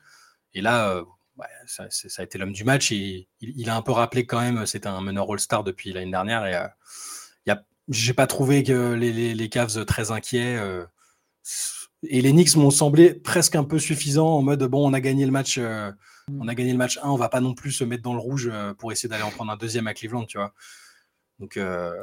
Et 0.54 0.60
là, 0.60 0.90
euh, 0.90 1.04
ça, 1.66 1.84
a 2.18 2.22
été 2.24 2.36
l'homme 2.36 2.52
du 2.52 2.64
match 2.64 2.90
et 2.90 3.28
il, 3.40 3.70
a 3.70 3.76
un 3.76 3.82
peu 3.82 3.92
rappelé 3.92 4.26
quand 4.26 4.40
même, 4.40 4.66
c'était 4.66 4.88
un 4.88 5.00
meneur 5.00 5.30
All-Star 5.30 5.62
depuis 5.62 5.92
l'année 5.92 6.10
dernière 6.10 6.44
et 6.46 6.56
euh, 6.56 7.54
j'ai 7.88 8.12
pas 8.12 8.26
trouvé 8.26 8.62
que 8.64 8.92
les, 8.92 9.34
les, 9.34 9.48
Cavs 9.48 9.84
très 9.84 10.12
inquiets. 10.12 10.60
et 12.04 12.22
les 12.22 12.30
Knicks 12.30 12.54
m'ont 12.54 12.70
semblé 12.70 13.14
presque 13.14 13.56
un 13.56 13.64
peu 13.64 13.80
suffisants 13.80 14.36
en 14.36 14.42
mode 14.42 14.62
bon, 14.64 14.88
on 14.88 14.92
a 14.92 15.00
gagné 15.00 15.26
le 15.26 15.32
match 15.32 15.58
on 16.38 16.48
a 16.48 16.54
gagné 16.54 16.72
le 16.72 16.78
match 16.78 16.98
1, 17.02 17.08
on 17.08 17.16
va 17.16 17.28
pas 17.28 17.40
non 17.40 17.54
plus 17.54 17.72
se 17.72 17.84
mettre 17.84 18.02
dans 18.02 18.12
le 18.14 18.20
rouge 18.20 18.50
euh, 18.52 18.74
pour 18.74 18.92
essayer 18.92 19.08
d'aller 19.08 19.22
en 19.22 19.30
prendre 19.30 19.50
un 19.50 19.56
deuxième 19.56 19.86
à 19.86 19.94
Cleveland, 19.94 20.24
tu 20.24 20.38
vois. 20.38 20.52
Donc, 21.38 21.56
euh, 21.56 21.94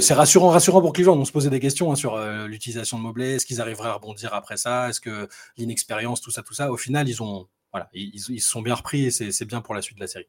c'est 0.00 0.14
rassurant, 0.14 0.48
rassurant 0.48 0.80
pour 0.80 0.92
Cleveland. 0.92 1.16
On 1.16 1.24
se 1.24 1.32
posait 1.32 1.50
des 1.50 1.60
questions 1.60 1.92
hein, 1.92 1.96
sur 1.96 2.14
euh, 2.14 2.46
l'utilisation 2.46 2.98
de 2.98 3.02
Mobley. 3.02 3.34
Est-ce 3.34 3.46
qu'ils 3.46 3.60
arriveraient 3.60 3.90
à 3.90 3.94
rebondir 3.94 4.32
après 4.32 4.56
ça? 4.56 4.88
Est-ce 4.88 5.00
que 5.00 5.28
l'inexpérience, 5.56 6.20
tout 6.22 6.30
ça, 6.30 6.42
tout 6.42 6.54
ça? 6.54 6.72
Au 6.72 6.76
final, 6.76 7.08
ils 7.08 7.22
ont, 7.22 7.48
voilà, 7.70 7.88
ils, 7.92 8.18
se 8.18 8.48
sont 8.48 8.62
bien 8.62 8.74
repris 8.74 9.06
et 9.06 9.10
c'est 9.10 9.44
bien 9.44 9.60
pour 9.60 9.74
la 9.74 9.82
suite 9.82 9.98
de 9.98 10.02
la 10.02 10.06
série. 10.06 10.28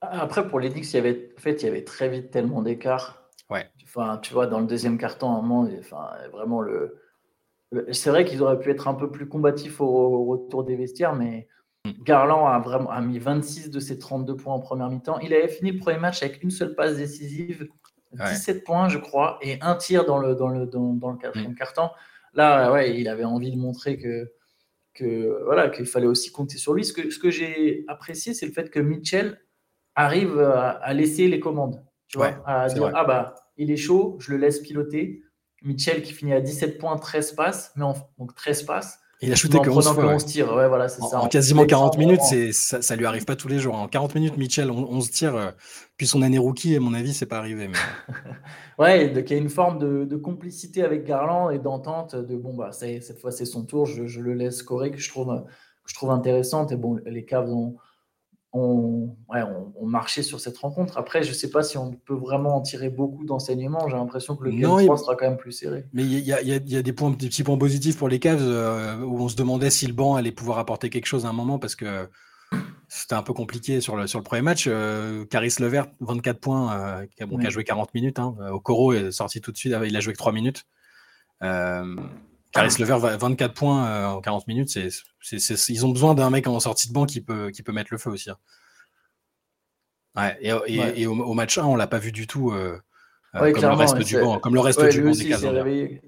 Après, 0.00 0.48
pour 0.48 0.60
les 0.60 0.70
Knicks, 0.70 0.92
il 0.92 0.96
y 0.96 0.98
avait, 0.98 1.32
en 1.36 1.40
fait, 1.40 1.62
il 1.62 1.66
y 1.66 1.68
avait 1.68 1.84
très 1.84 2.08
vite 2.08 2.30
tellement 2.30 2.62
d'écart. 2.62 3.30
Ouais. 3.50 3.70
Enfin, 3.84 4.18
tu 4.22 4.32
vois, 4.32 4.46
dans 4.46 4.60
le 4.60 4.66
deuxième 4.66 4.98
carton, 4.98 5.30
à 5.30 5.38
un 5.38 5.42
moment, 5.42 5.68
enfin, 5.78 6.10
vraiment 6.32 6.60
le. 6.60 7.00
C'est 7.90 8.10
vrai 8.10 8.24
qu'ils 8.24 8.42
auraient 8.42 8.58
pu 8.58 8.70
être 8.70 8.88
un 8.88 8.94
peu 8.94 9.10
plus 9.10 9.28
combatifs 9.28 9.80
au 9.80 10.24
retour 10.26 10.64
des 10.64 10.76
vestiaires, 10.76 11.14
mais 11.14 11.48
Garland 12.04 12.46
a, 12.46 12.58
vraiment, 12.58 12.90
a 12.90 13.00
mis 13.00 13.18
26 13.18 13.70
de 13.70 13.80
ses 13.80 13.98
32 13.98 14.36
points 14.36 14.54
en 14.54 14.60
première 14.60 14.88
mi-temps. 14.88 15.18
Il 15.20 15.34
avait 15.34 15.48
fini 15.48 15.72
le 15.72 15.78
premier 15.78 15.98
match 15.98 16.22
avec 16.22 16.42
une 16.42 16.50
seule 16.50 16.74
passe 16.74 16.96
décisive, 16.96 17.68
17 18.12 18.64
points, 18.64 18.88
je 18.88 18.98
crois, 18.98 19.38
et 19.42 19.58
un 19.60 19.74
tir 19.74 20.04
dans 20.04 20.18
le, 20.18 20.34
dans 20.34 20.48
le, 20.48 20.66
dans, 20.66 20.94
dans 20.94 21.10
le 21.10 21.18
quatrième 21.18 21.54
carton. 21.54 21.90
Là, 22.32 22.72
ouais, 22.72 22.98
il 22.98 23.08
avait 23.08 23.24
envie 23.24 23.50
de 23.50 23.56
montrer 23.56 23.98
que, 23.98 24.32
que 24.94 25.42
voilà 25.44 25.68
qu'il 25.68 25.86
fallait 25.86 26.06
aussi 26.06 26.32
compter 26.32 26.56
sur 26.56 26.74
lui. 26.74 26.84
Ce 26.84 26.92
que, 26.92 27.10
ce 27.10 27.18
que 27.18 27.30
j'ai 27.30 27.84
apprécié, 27.88 28.34
c'est 28.34 28.46
le 28.46 28.52
fait 28.52 28.70
que 28.70 28.80
Mitchell 28.80 29.40
arrive 29.94 30.38
à, 30.40 30.92
laisser 30.94 31.28
les 31.28 31.40
commandes. 31.40 31.84
Tu 32.08 32.18
vois, 32.18 32.42
à 32.46 32.68
dire 32.68 32.92
ah 32.94 33.04
bah 33.04 33.34
il 33.56 33.70
est 33.70 33.76
chaud, 33.76 34.16
je 34.20 34.32
le 34.32 34.38
laisse 34.38 34.60
piloter. 34.60 35.22
Mitchell 35.62 36.02
qui 36.02 36.12
finit 36.12 36.34
à 36.34 36.40
17 36.40 36.78
points, 36.78 36.96
13 36.96 37.32
passes, 37.32 37.72
mais 37.76 37.84
en, 37.84 37.94
donc 38.18 38.34
13 38.34 38.64
passes. 38.64 39.00
Il 39.26 39.32
a 39.32 39.36
shooté 39.36 39.58
que 39.58 39.70
11 39.70 39.88
fois. 39.92 40.04
Ouais. 40.04 40.68
voilà, 40.68 40.84
en, 40.84 41.08
ça. 41.08 41.20
en, 41.20 41.28
quasiment 41.28 41.64
40 41.64 41.98
minutes, 41.98 42.20
ça, 42.52 42.82
ça 42.82 42.96
lui 42.96 43.06
arrive 43.06 43.24
pas 43.24 43.36
tous 43.36 43.48
les 43.48 43.58
jours. 43.58 43.74
En 43.74 43.88
40 43.88 44.14
minutes, 44.14 44.36
Mitchell, 44.36 44.70
11 44.70 45.10
tirs, 45.10 45.36
euh, 45.36 45.50
puis 45.96 46.06
son 46.06 46.22
année 46.22 46.38
rookie, 46.38 46.76
à 46.76 46.80
mon 46.80 46.94
avis, 46.94 47.14
c'est 47.14 47.26
pas 47.26 47.38
arrivé. 47.38 47.68
Mais... 47.68 47.78
ouais, 48.78 49.06
il 49.06 49.30
y 49.30 49.34
a 49.34 49.36
une 49.36 49.48
forme 49.48 49.78
de, 49.78 50.16
complicité 50.16 50.82
avec 50.82 51.04
Garland 51.04 51.50
et 51.50 51.58
d'entente 51.58 52.14
de 52.14 52.36
bon, 52.36 52.54
bah, 52.54 52.70
cette 52.72 53.18
fois, 53.18 53.30
c'est 53.30 53.44
son 53.44 53.64
tour, 53.64 53.86
je, 53.86 54.20
le 54.20 54.34
laisse 54.34 54.58
scorer, 54.58 54.90
que 54.90 54.98
je 54.98 55.08
trouve, 55.08 55.44
que 55.84 55.90
je 55.90 55.94
trouve 55.94 56.10
intéressante. 56.10 56.72
Et 56.72 56.76
bon, 56.76 57.00
les 57.06 57.24
Cavs 57.24 57.50
ont, 57.50 57.76
on, 58.54 59.86
marchait 59.86 60.22
sur 60.22 60.40
cette 60.40 60.56
rencontre. 60.58 60.96
Après, 60.96 61.22
je 61.22 61.28
ne 61.28 61.34
sais 61.34 61.50
pas 61.50 61.62
si 61.62 61.76
on 61.76 61.92
peut 61.92 62.14
vraiment 62.14 62.56
en 62.56 62.60
tirer 62.60 62.88
beaucoup 62.88 63.24
d'enseignements. 63.24 63.86
J'ai 63.88 63.96
l'impression 63.96 64.34
que 64.34 64.44
le 64.44 64.50
game 64.52 64.84
3 64.84 64.96
sera 64.96 65.14
quand 65.14 65.28
même 65.28 65.36
plus 65.36 65.52
serré. 65.52 65.84
Mais 65.92 66.02
il 66.04 66.18
y, 66.18 66.32
a, 66.32 66.82
des, 66.82 66.92
points, 66.92 67.10
des 67.10 67.28
petits 67.28 67.42
points 67.42 67.58
positifs 67.58 67.96
pour 67.96 68.08
les 68.08 68.18
Cavs 68.18 68.40
euh, 68.40 68.98
où 69.00 69.20
on 69.20 69.28
se 69.28 69.36
demandait 69.36 69.70
si 69.70 69.86
le 69.86 69.92
banc 69.92 70.16
allait 70.16 70.32
pouvoir 70.32 70.58
apporter 70.58 70.90
quelque 70.90 71.06
chose 71.06 71.26
à 71.26 71.28
un 71.28 71.32
moment 71.32 71.58
parce 71.58 71.76
que 71.76 72.08
c'était 72.88 73.14
un 73.14 73.22
peu 73.22 73.34
compliqué 73.34 73.80
sur 73.80 73.96
le, 73.96 74.06
sur 74.06 74.18
le 74.18 74.24
premier 74.24 74.42
match. 74.42 74.66
Euh, 74.68 75.24
Caris 75.26 75.54
Levert, 75.60 75.86
24 76.00 76.40
points, 76.40 76.72
euh, 76.72 77.06
qui, 77.06 77.46
a, 77.46 77.50
joué 77.50 77.64
40 77.64 77.94
minutes. 77.94 78.18
Hein. 78.18 78.34
Okoro 78.52 78.92
est 78.92 79.10
sorti 79.12 79.40
tout 79.40 79.52
de 79.52 79.56
suite, 79.56 79.74
il 79.84 79.96
a 79.96 80.00
joué 80.00 80.12
que 80.12 80.18
3 80.18 80.32
minutes. 80.32 80.64
Caris 82.54 82.76
Levert, 82.78 83.00
24 83.00 83.52
points 83.52 84.14
en 84.14 84.20
40 84.20 84.46
minutes, 84.46 84.76
ils 84.76 85.86
ont 85.86 85.90
besoin 85.90 86.14
d'un 86.14 86.30
mec 86.30 86.46
en 86.46 86.60
sortie 86.60 86.88
de 86.88 86.92
banc 86.92 87.04
qui 87.04 87.20
peut, 87.20 87.50
qui 87.50 87.62
peut 87.62 87.72
mettre 87.72 87.88
le 87.92 87.98
feu 87.98 88.10
aussi. 88.10 88.30
Hein. 88.30 88.38
Ouais, 90.16 90.38
et, 90.40 91.06
Au, 91.06 91.34
match 91.34 91.58
1, 91.58 91.64
on 91.64 91.76
l'a 91.76 91.88
pas 91.88 91.98
vu 91.98 92.12
du 92.12 92.26
tout 92.26 92.52
euh, 92.52 92.78
euh, 93.34 93.52
comme, 93.52 93.62
le 93.62 93.74
reste 93.74 93.98
du 93.98 94.20
banc, 94.20 94.38
comme 94.38 94.54
le 94.54 94.60
reste 94.60 94.80
du 94.90 95.02
banc 95.02 95.10
des. 95.10 96.00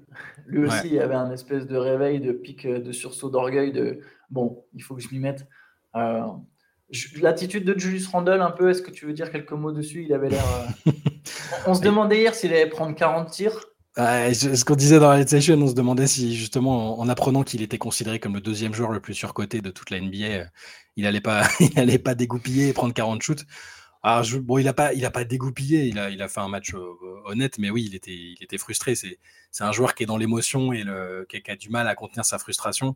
Lui 0.45 0.65
aussi, 0.65 0.87
il 0.87 0.93
y 0.93 0.99
avait 0.99 1.15
un 1.15 1.29
espèce 1.31 1.67
de 1.67 1.75
réveil, 1.75 2.21
de 2.21 2.31
pic, 2.31 2.65
euh, 2.65 2.79
de 2.79 2.93
sursaut 2.93 3.29
d'orgueil, 3.29 3.73
de 3.73 3.99
bon, 4.29 4.63
il 4.73 4.81
faut 4.81 4.95
que 4.95 5.01
je 5.01 5.09
m'y 5.09 5.19
mette. 5.19 5.45
L'attitude 7.21 7.65
de 7.65 7.77
Julius 7.77 8.07
Randle, 8.07 8.41
un 8.41 8.51
peu, 8.51 8.69
est-ce 8.69 8.81
que 8.81 8.91
tu 8.91 9.05
veux 9.05 9.11
dire 9.11 9.29
quelques 9.29 9.51
mots 9.51 9.73
dessus? 9.73 10.05
Il 10.05 10.13
avait 10.13 10.29
l'air. 10.29 10.43
on 11.67 11.73
se 11.73 11.81
demandait 11.81 12.19
hier 12.19 12.33
s'il 12.33 12.53
allait 12.53 12.69
prendre 12.69 12.95
40 12.95 13.29
tirs 13.29 13.65
ce 13.97 14.63
qu'on 14.63 14.75
disait 14.75 14.99
dans 14.99 15.09
la 15.09 15.25
session, 15.25 15.55
on 15.55 15.67
se 15.67 15.73
demandait 15.73 16.07
si 16.07 16.35
justement, 16.35 16.99
en, 16.99 17.09
apprenant 17.09 17.43
qu'il 17.43 17.61
était 17.61 17.79
considéré 17.79 18.19
comme 18.19 18.35
le 18.35 18.41
deuxième 18.41 18.73
joueur 18.73 18.91
le 18.91 18.99
plus 18.99 19.15
surcoté 19.15 19.61
de 19.61 19.71
toute 19.71 19.89
la 19.89 19.99
NBA, 19.99 20.25
euh, 20.25 20.45
il 20.95 21.03
n'allait 21.03 21.21
pas, 21.21 21.47
pas 22.03 22.15
dégoupiller 22.15 22.69
et 22.69 22.73
prendre 22.73 22.93
40 22.93 23.21
shoots. 23.21 23.45
Bon, 24.41 24.57
il 24.57 24.65
n'a 24.65 24.73
pas, 24.73 24.91
pas 25.11 25.23
dégoupillé, 25.23 25.85
il 25.85 25.99
a, 25.99 26.09
il 26.11 26.21
a 26.21 26.29
fait 26.29 26.39
un 26.39 26.47
match 26.47 26.73
euh, 26.73 26.79
honnête, 27.25 27.57
mais 27.57 27.69
oui, 27.71 27.85
il 27.87 27.95
était, 27.95 28.11
il 28.13 28.37
était 28.41 28.57
frustré. 28.57 28.95
C'est, 28.95 29.17
un 29.59 29.71
joueur 29.71 29.95
qui 29.95 30.03
est 30.03 30.05
dans 30.05 30.17
l'émotion 30.17 30.71
et 30.71 30.83
qui, 31.27 31.51
a, 31.51 31.55
du 31.55 31.69
mal 31.69 31.87
à 31.87 31.95
contenir 31.95 32.23
sa 32.23 32.37
frustration. 32.37 32.95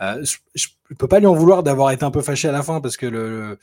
Euh, 0.00 0.24
je 0.54 0.68
ne 0.90 0.96
peux 0.96 1.06
pas 1.06 1.20
lui 1.20 1.26
en 1.26 1.34
vouloir 1.34 1.62
d'avoir 1.62 1.90
été 1.90 2.04
un 2.04 2.10
peu 2.10 2.22
fâché 2.22 2.48
à 2.48 2.52
la 2.52 2.62
fin 2.62 2.80
parce 2.80 2.96
que 2.96 3.58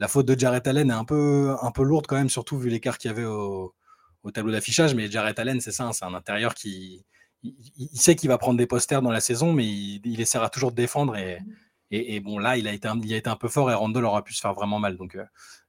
la 0.00 0.08
faute 0.08 0.26
de 0.26 0.38
Jarrett 0.38 0.66
Allen 0.66 0.90
est 0.90 0.94
un 0.94 1.04
peu, 1.04 1.54
un 1.62 1.70
peu 1.70 1.84
lourde 1.84 2.06
quand 2.08 2.16
même, 2.16 2.28
surtout 2.28 2.58
vu 2.58 2.68
l'écart 2.68 2.98
qu'il 2.98 3.08
y 3.10 3.14
avait 3.14 3.24
au, 3.24 3.72
au 4.26 4.32
tableau 4.32 4.52
d'affichage, 4.52 4.94
mais 4.94 5.08
Jared 5.08 5.38
Allen, 5.38 5.60
c'est 5.60 5.72
ça, 5.72 5.84
hein, 5.84 5.92
c'est 5.92 6.04
un 6.04 6.14
intérieur 6.14 6.54
qui 6.54 7.04
il, 7.42 7.98
sait 7.98 8.16
qu'il 8.16 8.28
va 8.28 8.38
prendre 8.38 8.58
des 8.58 8.66
posters 8.66 9.02
dans 9.02 9.12
la 9.12 9.20
saison, 9.20 9.52
mais 9.52 9.64
il, 9.64 10.20
essaiera 10.20 10.50
toujours 10.50 10.72
de 10.72 10.76
défendre. 10.76 11.16
Et, 11.16 11.38
et, 11.90 12.18
bon, 12.18 12.38
là, 12.38 12.56
il 12.56 12.66
a, 12.66 12.72
été 12.72 12.88
un, 12.88 12.98
il 13.02 13.14
a 13.14 13.16
été 13.16 13.30
un 13.30 13.36
peu 13.36 13.48
fort 13.48 13.70
et 13.70 13.74
Randall 13.74 14.04
aura 14.04 14.24
pu 14.24 14.34
se 14.34 14.40
faire 14.40 14.52
vraiment 14.54 14.80
mal. 14.80 14.96
Donc, 14.96 15.14
euh, 15.14 15.24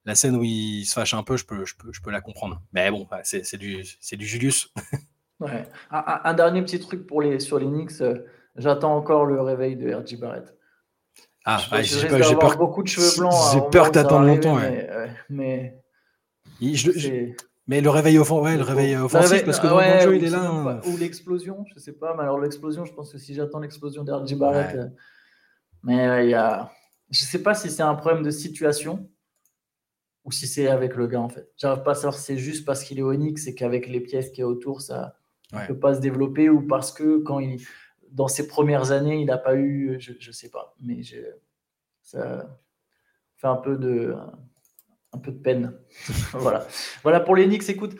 la 0.05 0.15
scène 0.15 0.35
où 0.35 0.43
il 0.43 0.85
se 0.85 0.93
fâche 0.93 1.13
un 1.13 1.21
peu, 1.21 1.37
je 1.37 1.45
peux, 1.45 1.65
je 1.65 1.75
peux, 1.75 1.91
je 1.91 2.01
peux 2.01 2.09
la 2.09 2.21
comprendre. 2.21 2.61
Mais 2.73 2.89
bon, 2.89 3.07
c'est 3.23 3.57
du, 3.57 3.83
du 3.83 4.25
Julius. 4.25 4.73
ouais. 5.39 5.63
un, 5.91 6.33
dernier 6.33 6.63
petit 6.63 6.79
truc 6.79 7.05
pour 7.05 7.21
les, 7.21 7.39
sur 7.39 7.59
les 7.59 7.67
Knicks. 7.67 8.01
Euh, 8.01 8.25
j'attends 8.55 8.95
encore 8.95 9.25
le 9.25 9.39
réveil 9.41 9.75
de 9.75 9.93
RJ 9.93 10.19
Barrett. 10.19 10.55
Ah, 11.45 11.59
j'ai 11.81 12.07
peur. 12.35 12.57
Beaucoup 12.57 12.83
de 12.83 12.87
cheveux 12.87 13.19
blancs. 13.19 13.33
J'ai 13.53 13.61
peur 13.71 13.91
que 13.91 13.99
longtemps. 13.99 14.57
Mais, 15.29 15.77
je, 16.59 17.31
mais 17.67 17.81
le 17.81 17.89
réveil, 17.89 18.17
ouais, 18.17 18.57
le 18.57 18.63
réveil 18.63 18.95
offensif, 18.95 19.43
parce 19.43 19.59
que 19.59 19.67
ouais, 19.67 20.05
le 20.05 20.11
jeu, 20.11 20.15
il 20.15 20.23
est 20.23 20.29
là. 20.29 20.49
Hein. 20.49 20.81
Ou 20.87 20.95
l'explosion, 20.95 21.65
je 21.73 21.79
sais 21.79 21.91
pas. 21.91 22.15
Mais 22.15 22.23
alors, 22.23 22.39
l'explosion, 22.39 22.85
je 22.85 22.93
pense 22.93 23.11
que 23.11 23.17
si 23.17 23.33
j'attends 23.33 23.59
l'explosion 23.59 24.05
d'RJ 24.05 24.35
Barrett. 24.35 24.75
Euh, 24.75 24.87
mais 25.83 26.07
euh, 26.07 26.23
y 26.23 26.33
a. 26.33 26.71
Je 27.09 27.23
sais 27.23 27.43
pas 27.43 27.53
si 27.53 27.69
c'est 27.69 27.83
un 27.83 27.95
problème 27.95 28.23
de 28.23 28.31
situation 28.31 29.09
ou 30.23 30.31
si 30.31 30.47
c'est 30.47 30.67
avec 30.67 30.95
le 30.95 31.07
gars, 31.07 31.21
en 31.21 31.29
fait. 31.29 31.51
J'arrive 31.57 31.83
pas 31.83 31.91
à 31.91 31.95
savoir 31.95 32.15
si 32.15 32.23
c'est 32.23 32.37
juste 32.37 32.65
parce 32.65 32.83
qu'il 32.83 32.99
est 32.99 33.03
Onyx 33.03 33.47
et 33.47 33.55
qu'avec 33.55 33.87
les 33.87 33.99
pièces 33.99 34.29
qui 34.29 34.41
y 34.41 34.43
a 34.43 34.47
autour, 34.47 34.81
ça 34.81 35.15
ne 35.53 35.65
peut 35.67 35.77
pas 35.77 35.93
se 35.93 35.99
développer 35.99 36.49
ou 36.49 36.65
parce 36.65 36.91
que 36.93 37.19
quand 37.19 37.39
il. 37.39 37.61
Dans 38.11 38.29
ses 38.29 38.47
premières 38.47 38.91
années, 38.91 39.19
il 39.19 39.25
n'a 39.25 39.37
pas 39.37 39.55
eu. 39.55 39.97
Je, 39.99 40.13
je 40.17 40.31
sais 40.31 40.49
pas. 40.49 40.73
Mais 40.79 41.03
je... 41.03 41.17
ça 42.01 42.49
fait 43.35 43.47
un 43.47 43.57
peu 43.57 43.75
de 43.75 44.15
un 45.13 45.19
peu 45.19 45.31
de 45.31 45.39
peine. 45.39 45.73
voilà. 46.31 46.67
voilà 47.03 47.19
pour 47.19 47.35
les 47.35 47.45
Knicks. 47.45 47.69
Écoute, 47.69 47.95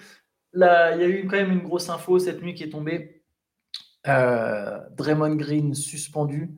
il 0.53 0.59
y 0.61 0.63
a 0.63 1.07
eu 1.07 1.27
quand 1.27 1.37
même 1.37 1.51
une 1.51 1.63
grosse 1.63 1.89
info 1.89 2.19
cette 2.19 2.41
nuit 2.41 2.53
qui 2.53 2.63
est 2.63 2.69
tombée. 2.69 3.23
Euh, 4.07 4.79
Draymond 4.95 5.35
Green 5.35 5.73
suspendu 5.73 6.57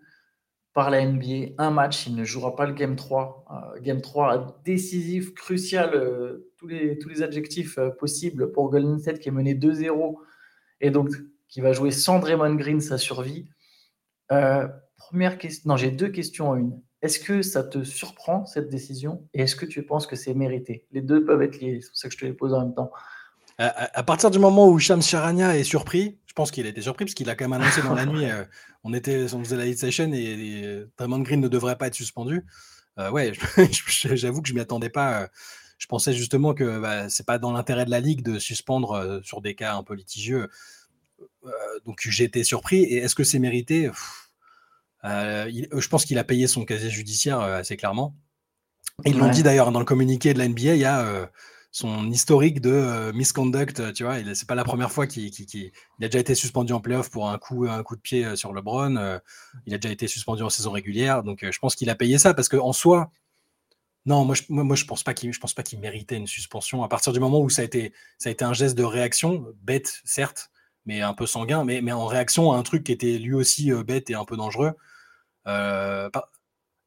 par 0.74 0.90
la 0.90 1.06
NBA. 1.06 1.54
Un 1.58 1.72
match, 1.72 2.08
il 2.08 2.16
ne 2.16 2.24
jouera 2.24 2.56
pas 2.56 2.66
le 2.66 2.74
Game 2.74 2.96
3. 2.96 3.46
Euh, 3.52 3.82
game 3.82 4.02
3 4.02 4.62
décisif, 4.64 5.34
crucial, 5.34 5.94
euh, 5.96 6.52
tous, 6.58 6.68
les, 6.68 7.00
tous 7.00 7.10
les 7.10 7.24
adjectifs 7.24 7.80
possibles 7.98 8.52
pour 8.52 8.70
Golden 8.70 9.00
State 9.00 9.20
qui 9.20 9.30
est 9.30 9.34
mené 9.34 9.56
2-0 9.56 10.16
et 10.82 10.92
donc 10.92 11.10
qui 11.48 11.62
va 11.62 11.74
jouer 11.74 11.92
sans 11.92 12.20
Draymond 12.20 12.56
Green 12.56 12.80
sa 12.80 12.98
survie. 12.98 13.50
première 14.98 15.38
question, 15.40 15.70
non, 15.70 15.78
j'ai 15.78 15.92
deux 15.92 16.10
questions 16.10 16.50
en 16.50 16.56
une. 16.56 16.82
Est-ce 17.02 17.20
que 17.20 17.42
ça 17.42 17.64
te 17.64 17.84
surprend 17.84 18.46
cette 18.46 18.70
décision? 18.70 19.24
Et 19.34 19.42
est-ce 19.44 19.56
que 19.56 19.66
tu 19.66 19.84
penses 19.84 20.06
que 20.06 20.16
c'est 20.16 20.34
mérité? 20.34 20.86
Les 20.92 21.02
deux 21.02 21.24
peuvent 21.24 21.42
être 21.42 21.60
liés, 21.60 21.80
c'est 21.82 21.90
pour 21.90 21.98
ça 21.98 22.08
que 22.10 22.14
je 22.14 22.20
te 22.20 22.26
les 22.26 22.34
pose 22.34 22.54
en 22.54 22.66
même 22.66 22.76
temps. 22.76 22.92
À, 23.62 24.04
partir 24.04 24.32
du 24.32 24.40
moment 24.40 24.70
où 24.70 24.80
Shams 24.80 25.02
Charania 25.02 25.58
est 25.58 25.66
surpris, 25.66 26.18
je 26.26 26.34
pense 26.34 26.50
qu'il 26.50 26.66
a 26.66 26.70
été 26.70 26.82
surpris 26.82 27.04
parce 27.04 27.14
qu'il 27.14 27.30
a 27.30 27.36
quand 27.36 27.44
même 27.50 27.62
annoncé 27.62 27.82
dans 27.82 27.94
la 27.94 28.06
nuit, 28.06 28.24
euh, 28.24 28.46
on 28.86 28.94
était, 28.94 29.34
on 29.34 29.44
faisait 29.44 29.58
la 29.58 29.66
lead 29.66 29.78
session 29.78 30.14
et, 30.14 30.18
et, 30.18 30.86
Draymond 30.98 31.20
Green 31.20 31.42
ne 31.42 31.50
devrait 31.50 31.78
pas 31.78 31.88
être 31.88 31.96
suspendu. 31.96 32.46
Euh, 33.00 33.12
ouais, 33.12 33.34
j'avoue 34.14 34.42
que 34.42 34.48
je 34.48 34.54
m'y 34.54 34.62
attendais 34.62 34.90
pas. 34.90 35.24
Euh, 35.24 35.28
je 35.78 35.88
pensais 35.88 36.14
justement 36.14 36.54
que 36.54 36.80
bah, 36.80 37.10
c'est 37.10 37.26
pas 37.26 37.38
dans 37.38 37.52
l'intérêt 37.52 37.84
de 37.84 37.92
la 37.92 38.00
ligue 38.00 38.22
de 38.22 38.40
suspendre 38.40 39.20
sur 39.24 39.42
des 39.42 39.56
cas 39.56 39.76
un 39.76 39.84
peu 39.84 39.94
litigieux. 39.94 40.48
donc 41.86 42.00
j'ai 42.02 42.24
été 42.24 42.46
surpris. 42.46 42.84
Et 42.84 42.98
est-ce 42.98 43.16
que 43.16 43.26
c'est 43.26 43.40
mérité? 43.40 43.90
Euh, 45.06 45.50
je 45.74 45.88
pense 45.88 46.06
qu'il 46.06 46.18
a 46.18 46.24
payé 46.24 46.48
son 46.48 46.66
casier 46.66 46.90
judiciaire 46.90 47.40
euh, 47.40 47.60
assez 47.60 47.78
clairement. 47.78 48.16
Ils 49.06 49.18
l'ont 49.18 49.30
dit 49.30 49.44
d'ailleurs 49.44 49.72
dans 49.72 49.80
le 49.80 49.86
communiqué 49.86 50.34
de 50.34 50.40
la 50.40 50.48
NBA, 50.48 50.76
il 50.76 50.80
y 50.80 50.86
a 50.86 51.02
euh, 51.06 51.26
son 51.72 52.10
historique 52.12 52.60
de 52.60 53.12
misconduct, 53.14 53.94
tu 53.94 54.04
vois, 54.04 54.18
c'est 54.34 54.48
pas 54.48 54.56
la 54.56 54.66
première 54.66 54.92
fois 54.92 55.08
qu'il 55.08 55.32
a 56.02 56.08
déjà 56.08 56.20
été 56.20 56.36
suspendu 56.36 56.74
en 56.74 56.82
playoff 56.82 57.10
pour 57.10 57.30
un 57.30 57.38
coup, 57.38 57.66
un 57.70 57.82
coup 57.84 57.96
de 57.96 58.02
pied 58.02 58.36
sur 58.36 58.52
LeBron, 58.52 59.20
il 59.66 59.74
a 59.74 59.78
déjà 59.78 59.94
été 59.94 60.08
suspendu 60.08 60.44
en 60.44 60.50
saison 60.50 60.72
régulière, 60.72 61.24
donc 61.24 61.46
je 61.50 61.60
pense 61.60 61.76
qu'il 61.76 61.90
a 61.90 61.96
payé 61.96 62.18
ça 62.18 62.34
parce 62.34 62.50
qu'en 62.50 62.74
soi, 62.74 63.12
non, 64.06 64.26
moi 64.26 64.36
je, 64.36 64.44
moi, 64.50 64.76
je 64.76 64.86
pense 64.86 65.04
pas 65.04 65.14
qu'il 65.14 65.32
je 65.32 65.40
pense 65.40 65.54
pas 65.54 65.64
qu'il 65.64 65.80
méritait 65.80 66.18
une 66.18 66.28
suspension. 66.28 66.84
À 66.84 66.88
partir 66.88 67.14
du 67.14 67.20
moment 67.20 67.40
où 67.40 67.50
ça 67.50 67.62
a 67.62 67.66
été, 67.66 67.94
ça 68.18 68.30
a 68.30 68.32
été 68.32 68.44
un 68.44 68.54
geste 68.54 68.78
de 68.78 68.84
réaction, 68.84 69.46
bête 69.62 70.02
certes, 70.04 70.50
mais 70.86 71.02
un 71.02 71.14
peu 71.14 71.26
sanguin, 71.26 71.64
mais, 71.64 71.82
mais 71.82 71.92
en 71.92 72.06
réaction 72.06 72.52
à 72.52 72.58
un 72.58 72.64
truc 72.64 72.84
qui 72.84 72.92
était 72.92 73.18
lui 73.18 73.34
aussi 73.34 73.72
bête 73.84 74.10
et 74.10 74.16
un 74.16 74.26
peu 74.26 74.38
dangereux. 74.38 74.74
Euh, 75.48 76.10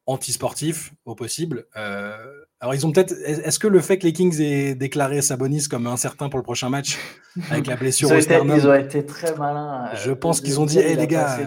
anti-sportif 0.06 0.92
au 1.04 1.14
possible. 1.14 1.66
Euh, 1.76 2.16
alors 2.60 2.74
ils 2.74 2.84
ont 2.86 2.92
peut-être. 2.92 3.12
Est-ce 3.24 3.60
que 3.60 3.68
le 3.68 3.80
fait 3.80 3.98
que 3.98 4.04
les 4.04 4.12
Kings 4.12 4.40
aient 4.40 4.74
déclaré 4.74 5.22
Sabonis 5.22 5.68
comme 5.68 5.86
incertain 5.86 6.28
pour 6.28 6.38
le 6.38 6.42
prochain 6.42 6.68
match 6.68 6.98
avec 7.50 7.66
la 7.68 7.76
blessure 7.76 8.08
ils, 8.12 8.32
ont 8.32 8.56
ils 8.56 8.66
ont 8.66 8.74
été 8.74 9.06
très 9.06 9.34
malins. 9.36 9.86
Euh, 9.86 9.96
Je 9.96 10.10
pense 10.10 10.40
qu'ils 10.40 10.60
ont 10.60 10.66
dit, 10.66 10.80
hé 10.80 10.96
les 10.96 11.06
gars, 11.06 11.38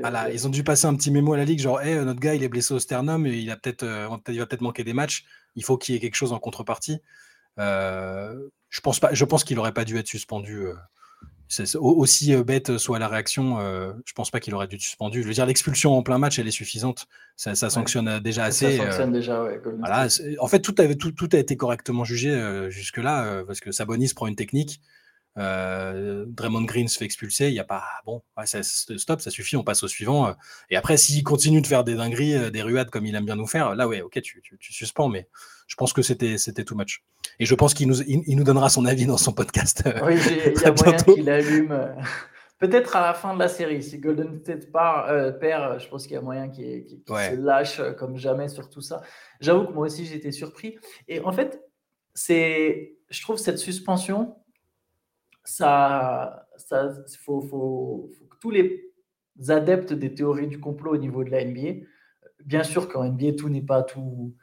voilà, 0.00 0.30
ils 0.30 0.46
ont 0.46 0.50
dû 0.50 0.62
passer 0.62 0.86
un 0.86 0.94
petit 0.94 1.10
mémo 1.10 1.32
à 1.32 1.36
la 1.36 1.44
ligue, 1.44 1.58
genre, 1.58 1.82
hé 1.82 1.96
notre 2.04 2.20
gars 2.20 2.34
il 2.34 2.42
est 2.44 2.48
blessé 2.48 2.72
au 2.72 2.78
sternum, 2.78 3.26
il 3.26 3.50
a 3.50 3.56
peut-être, 3.56 3.84
il 4.28 4.38
va 4.38 4.46
peut-être 4.46 4.62
manquer 4.62 4.84
des 4.84 4.94
matchs. 4.94 5.24
Il 5.56 5.64
faut 5.64 5.76
qu'il 5.76 5.94
y 5.94 5.98
ait 5.98 6.00
quelque 6.00 6.16
chose 6.16 6.32
en 6.32 6.38
contrepartie. 6.38 7.00
je 7.58 8.80
pense 8.82 9.00
pas. 9.00 9.12
Je 9.12 9.24
pense 9.24 9.42
qu'il 9.42 9.58
aurait 9.58 9.74
pas 9.74 9.84
dû 9.84 9.98
être 9.98 10.08
suspendu 10.08 10.66
aussi 11.78 12.34
euh, 12.34 12.42
bête 12.42 12.76
soit 12.78 12.98
la 12.98 13.08
réaction, 13.08 13.60
euh, 13.60 13.92
je 14.04 14.12
pense 14.12 14.30
pas 14.30 14.40
qu'il 14.40 14.54
aurait 14.54 14.66
dû 14.66 14.76
être 14.76 14.82
suspendu. 14.82 15.22
Je 15.22 15.28
veux 15.28 15.34
dire, 15.34 15.46
l'expulsion 15.46 15.96
en 15.96 16.02
plein 16.02 16.18
match, 16.18 16.38
elle 16.38 16.48
est 16.48 16.52
suffisante. 16.52 17.06
Ça, 17.36 17.54
sanctionne 17.54 18.08
euh, 18.08 18.20
déjà 18.20 18.44
assez. 18.44 18.76
Ça 18.76 18.84
sanctionne 18.84 19.12
déjà, 19.12 19.44
en 20.40 20.48
fait, 20.48 20.60
tout, 20.60 20.74
avait, 20.78 20.96
tout, 20.96 21.12
tout, 21.12 21.28
a 21.32 21.38
été 21.38 21.56
correctement 21.56 22.04
jugé 22.04 22.36
jusque-là, 22.70 23.44
parce 23.46 23.60
que 23.60 23.72
Sabonis 23.72 24.12
prend 24.14 24.26
une 24.26 24.36
technique. 24.36 24.80
Euh, 25.38 26.24
Draymond 26.28 26.62
Green 26.62 26.88
se 26.88 26.98
fait 26.98 27.04
expulser, 27.04 27.48
il 27.48 27.52
n'y 27.52 27.60
a 27.60 27.64
pas. 27.64 27.84
Bon, 28.04 28.22
ça, 28.44 28.62
stop, 28.62 29.20
ça 29.20 29.30
suffit, 29.30 29.56
on 29.56 29.64
passe 29.64 29.82
au 29.82 29.88
suivant. 29.88 30.28
Euh. 30.28 30.32
et 30.70 30.76
après, 30.76 30.96
s'il 30.96 31.22
continue 31.24 31.60
de 31.60 31.66
faire 31.66 31.84
des 31.84 31.94
dingueries, 31.94 32.34
euh, 32.34 32.50
des 32.50 32.62
ruades 32.62 32.90
comme 32.90 33.06
il 33.06 33.14
aime 33.14 33.26
bien 33.26 33.36
nous 33.36 33.46
faire, 33.46 33.74
là, 33.74 33.86
ouais, 33.86 34.00
ok, 34.00 34.20
tu, 34.22 34.42
tu, 34.42 34.72
suspends, 34.72 35.08
mais 35.08 35.28
je 35.66 35.76
pense 35.76 35.92
que 35.92 36.02
c'était 36.02 36.64
too 36.64 36.74
much. 36.74 37.04
Et 37.38 37.44
je 37.44 37.54
pense 37.54 37.74
qu'il 37.74 37.88
nous, 37.88 38.00
il, 38.02 38.36
nous 38.36 38.44
donnera 38.44 38.70
son 38.70 38.86
avis 38.86 39.06
dans 39.06 39.18
son 39.18 39.32
podcast. 39.32 39.82
Oui, 40.04 40.14
il 40.54 40.60
y 40.60 40.64
a 40.64 40.72
moyen 40.84 40.96
qu'il 40.96 41.28
allume. 41.28 41.94
Peut-être 42.58 42.96
à 42.96 43.02
la 43.02 43.12
fin 43.12 43.34
de 43.34 43.38
la 43.38 43.48
série, 43.48 43.82
si 43.82 43.98
Golden 43.98 44.40
State 44.40 44.72
part, 44.72 45.06
perd, 45.38 45.78
je 45.78 45.88
pense 45.88 46.04
qu'il 46.04 46.14
y 46.14 46.16
a 46.16 46.22
moyen 46.22 46.48
qu'il 46.48 47.02
se 47.06 47.34
lâche 47.34 47.82
comme 47.98 48.16
jamais 48.16 48.48
sur 48.48 48.70
tout 48.70 48.80
ça. 48.80 49.02
J'avoue 49.40 49.66
que 49.66 49.72
moi 49.72 49.86
aussi, 49.86 50.06
j'étais 50.06 50.32
surpris. 50.32 50.78
Et 51.06 51.20
en 51.20 51.32
fait, 51.32 51.60
c'est, 52.14 52.96
je 53.10 53.20
trouve 53.20 53.36
cette 53.36 53.58
suspension, 53.58 54.36
ça, 55.48 56.48
ça 56.56 56.90
faut, 57.24 57.40
faut, 57.40 58.10
que 58.30 58.36
tous 58.40 58.50
les 58.50 58.92
adeptes 59.48 59.92
des 59.92 60.14
théories 60.14 60.48
du 60.48 60.60
complot 60.60 60.94
au 60.94 60.96
niveau 60.96 61.24
de 61.24 61.30
la 61.30 61.44
NBA, 61.44 61.84
bien 62.44 62.62
sûr 62.62 62.88
qu'en 62.88 63.04
NBA 63.04 63.32
tout 63.32 63.48
n'est 63.48 63.62
pas 63.62 63.82
tout, 63.82 64.34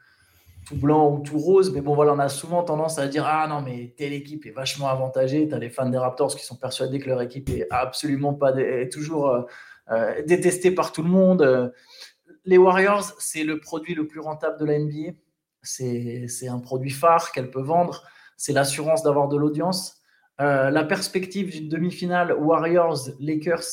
tout 0.66 0.76
blanc 0.76 1.12
ou 1.12 1.20
tout 1.20 1.38
rose, 1.38 1.72
mais 1.72 1.80
bon 1.80 1.94
voilà, 1.94 2.12
on 2.14 2.18
a 2.18 2.28
souvent 2.28 2.62
tendance 2.62 2.98
à 2.98 3.06
dire 3.08 3.24
ah 3.26 3.46
non 3.48 3.60
mais 3.60 3.94
telle 3.96 4.12
équipe 4.12 4.46
est 4.46 4.50
vachement 4.50 4.88
avantagée. 4.88 5.48
Tu 5.48 5.54
as 5.54 5.58
les 5.58 5.70
fans 5.70 5.88
des 5.88 5.98
Raptors 5.98 6.34
qui 6.34 6.44
sont 6.44 6.56
persuadés 6.56 6.98
que 6.98 7.08
leur 7.08 7.20
équipe 7.22 7.48
est 7.50 7.66
absolument 7.70 8.34
pas 8.34 8.52
toujours 8.90 9.28
euh, 9.28 9.42
euh, 9.90 10.22
détestée 10.26 10.70
par 10.70 10.92
tout 10.92 11.02
le 11.02 11.10
monde. 11.10 11.72
Les 12.44 12.58
Warriors, 12.58 13.12
c'est 13.18 13.44
le 13.44 13.60
produit 13.60 13.94
le 13.94 14.06
plus 14.06 14.20
rentable 14.20 14.58
de 14.58 14.64
la 14.64 14.78
NBA. 14.78 15.12
C'est 15.62 16.48
un 16.48 16.58
produit 16.58 16.90
phare 16.90 17.32
qu'elle 17.32 17.50
peut 17.50 17.62
vendre. 17.62 18.06
C'est 18.36 18.52
l'assurance 18.52 19.02
d'avoir 19.02 19.28
de 19.28 19.36
l'audience. 19.36 20.02
Euh, 20.40 20.70
la 20.70 20.84
perspective 20.84 21.50
d'une 21.50 21.68
demi-finale 21.68 22.32
Warriors-Lakers 22.32 23.64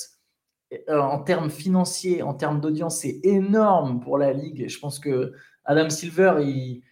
euh, 0.89 1.00
en 1.00 1.19
termes 1.19 1.50
financiers, 1.50 2.21
en 2.21 2.34
termes 2.34 2.62
d'audience, 2.62 3.00
c'est 3.00 3.19
énorme 3.24 4.00
pour 4.00 4.17
la 4.17 4.32
ligue. 4.32 4.69
Je 4.69 4.80
pense 4.80 5.00
que 5.00 5.34
Adam 5.65 5.89
Silver, 5.89 6.36
il, 6.39 6.84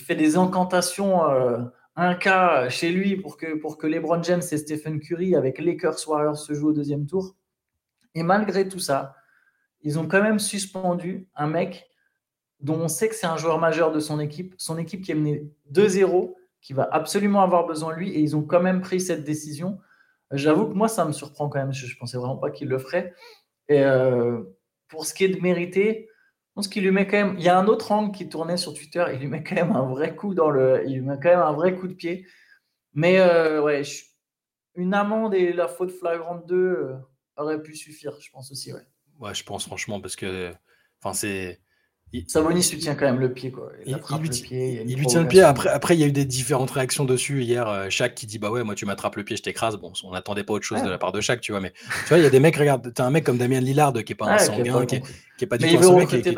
fait 0.00 0.14
des 0.14 0.36
incantations 0.36 1.28
euh, 1.30 1.58
un 1.96 2.14
cas 2.14 2.68
chez 2.68 2.90
lui 2.90 3.16
pour 3.16 3.36
que, 3.36 3.56
pour 3.56 3.78
que 3.78 3.86
LeBron 3.86 4.22
James 4.22 4.42
et 4.50 4.58
Stephen 4.58 5.00
Curry 5.00 5.36
avec 5.36 5.58
Lakers 5.58 6.06
Warriors 6.06 6.38
se 6.38 6.52
jouent 6.52 6.70
au 6.70 6.72
deuxième 6.72 7.06
tour. 7.06 7.34
Et 8.14 8.22
malgré 8.22 8.68
tout 8.68 8.78
ça, 8.78 9.16
ils 9.82 9.98
ont 9.98 10.06
quand 10.06 10.22
même 10.22 10.38
suspendu 10.38 11.28
un 11.34 11.46
mec 11.46 11.88
dont 12.60 12.80
on 12.80 12.88
sait 12.88 13.08
que 13.08 13.14
c'est 13.14 13.26
un 13.26 13.36
joueur 13.36 13.58
majeur 13.58 13.92
de 13.92 14.00
son 14.00 14.20
équipe, 14.20 14.54
son 14.58 14.78
équipe 14.78 15.02
qui 15.02 15.12
est 15.12 15.14
menée 15.14 15.50
2-0 15.72 16.34
qui 16.64 16.72
va 16.72 16.88
absolument 16.90 17.42
avoir 17.42 17.66
besoin 17.66 17.92
de 17.92 17.98
lui 17.98 18.10
et 18.10 18.20
ils 18.20 18.34
ont 18.34 18.42
quand 18.42 18.62
même 18.62 18.80
pris 18.80 18.98
cette 18.98 19.22
décision. 19.22 19.78
J'avoue 20.32 20.66
que 20.66 20.72
moi, 20.72 20.88
ça 20.88 21.04
me 21.04 21.12
surprend 21.12 21.50
quand 21.50 21.58
même. 21.58 21.74
Je 21.74 21.86
ne 21.86 21.98
pensais 21.98 22.16
vraiment 22.16 22.38
pas 22.38 22.50
qu'il 22.50 22.68
le 22.68 22.78
ferait. 22.78 23.14
Et 23.68 23.84
euh, 23.84 24.42
pour 24.88 25.04
ce 25.04 25.12
qui 25.12 25.24
est 25.24 25.28
de 25.28 25.40
mériter, 25.42 26.08
je 26.08 26.54
pense 26.54 26.68
qu'il 26.68 26.82
lui 26.82 26.90
met 26.90 27.06
quand 27.06 27.18
même. 27.18 27.36
Il 27.36 27.44
y 27.44 27.50
a 27.50 27.58
un 27.58 27.66
autre 27.66 27.92
angle 27.92 28.16
qui 28.16 28.30
tournait 28.30 28.56
sur 28.56 28.72
Twitter. 28.72 29.04
Il 29.12 29.20
lui 29.20 29.28
met 29.28 29.44
quand 29.44 29.56
même 29.56 29.72
un 29.72 29.86
vrai 29.86 30.16
coup 30.16 30.32
dans 30.32 30.48
le. 30.48 30.82
Il 30.86 30.94
lui 30.94 31.00
met 31.02 31.18
quand 31.22 31.28
même 31.28 31.40
un 31.40 31.52
vrai 31.52 31.74
coup 31.74 31.86
de 31.86 31.92
pied. 31.92 32.26
Mais 32.94 33.20
euh, 33.20 33.60
ouais, 33.60 33.82
une 34.74 34.94
amende 34.94 35.34
et 35.34 35.52
la 35.52 35.68
faute 35.68 35.90
flagrante 35.90 36.46
2 36.46 36.56
euh, 36.56 36.94
auraient 37.36 37.60
pu 37.60 37.76
suffire, 37.76 38.18
je 38.20 38.30
pense 38.30 38.50
aussi. 38.50 38.72
Ouais. 38.72 38.86
ouais, 39.18 39.34
je 39.34 39.44
pense 39.44 39.66
franchement 39.66 40.00
parce 40.00 40.16
que. 40.16 40.50
Enfin, 40.98 41.12
c'est 41.12 41.60
Sabonis 42.28 42.68
lui 42.70 42.78
tient 42.78 42.94
quand 42.94 43.06
même 43.06 43.18
le 43.18 43.32
pied. 43.32 43.50
Quoi. 43.50 43.72
Il, 43.86 43.94
lui, 43.94 45.06
tient 45.06 45.22
le 45.22 45.28
pied. 45.28 45.42
Après, 45.42 45.68
après, 45.68 45.96
il 45.96 46.00
y 46.00 46.04
a 46.04 46.06
eu 46.06 46.12
des 46.12 46.24
différentes 46.24 46.70
réactions 46.70 47.04
dessus. 47.04 47.42
Hier, 47.42 47.68
euh, 47.68 47.90
Shaq 47.90 48.14
qui 48.14 48.26
dit 48.26 48.38
Bah 48.38 48.50
ouais, 48.50 48.62
moi, 48.62 48.74
tu 48.74 48.86
m'attrapes 48.86 49.16
le 49.16 49.24
pied, 49.24 49.36
je 49.36 49.42
t'écrase. 49.42 49.76
Bon, 49.76 49.92
on 50.04 50.12
n'attendait 50.12 50.44
pas 50.44 50.54
autre 50.54 50.64
chose 50.64 50.82
de 50.82 50.88
la 50.88 50.98
part 50.98 51.12
de 51.12 51.20
Shaq, 51.20 51.40
tu 51.40 51.52
vois. 51.52 51.60
Mais 51.60 51.72
tu 51.72 52.08
vois, 52.08 52.18
il 52.18 52.24
y 52.24 52.26
a 52.26 52.30
des 52.30 52.40
mecs, 52.40 52.56
regarde, 52.56 52.92
t'as 52.94 53.04
un 53.04 53.10
mec 53.10 53.24
comme 53.24 53.38
Damien 53.38 53.60
Lillard 53.60 53.92
qui 53.92 54.12
est 54.12 54.16
pas 54.16 54.32
un 54.32 54.38
sanguin, 54.38 54.86
qui, 54.86 54.96
est, 54.96 55.46
pas 55.46 55.58
du 55.58 55.68
tout 55.68 55.78
un 55.78 55.82
sanguin. 55.82 56.06
Qui, 56.06 56.16
était... 56.16 56.36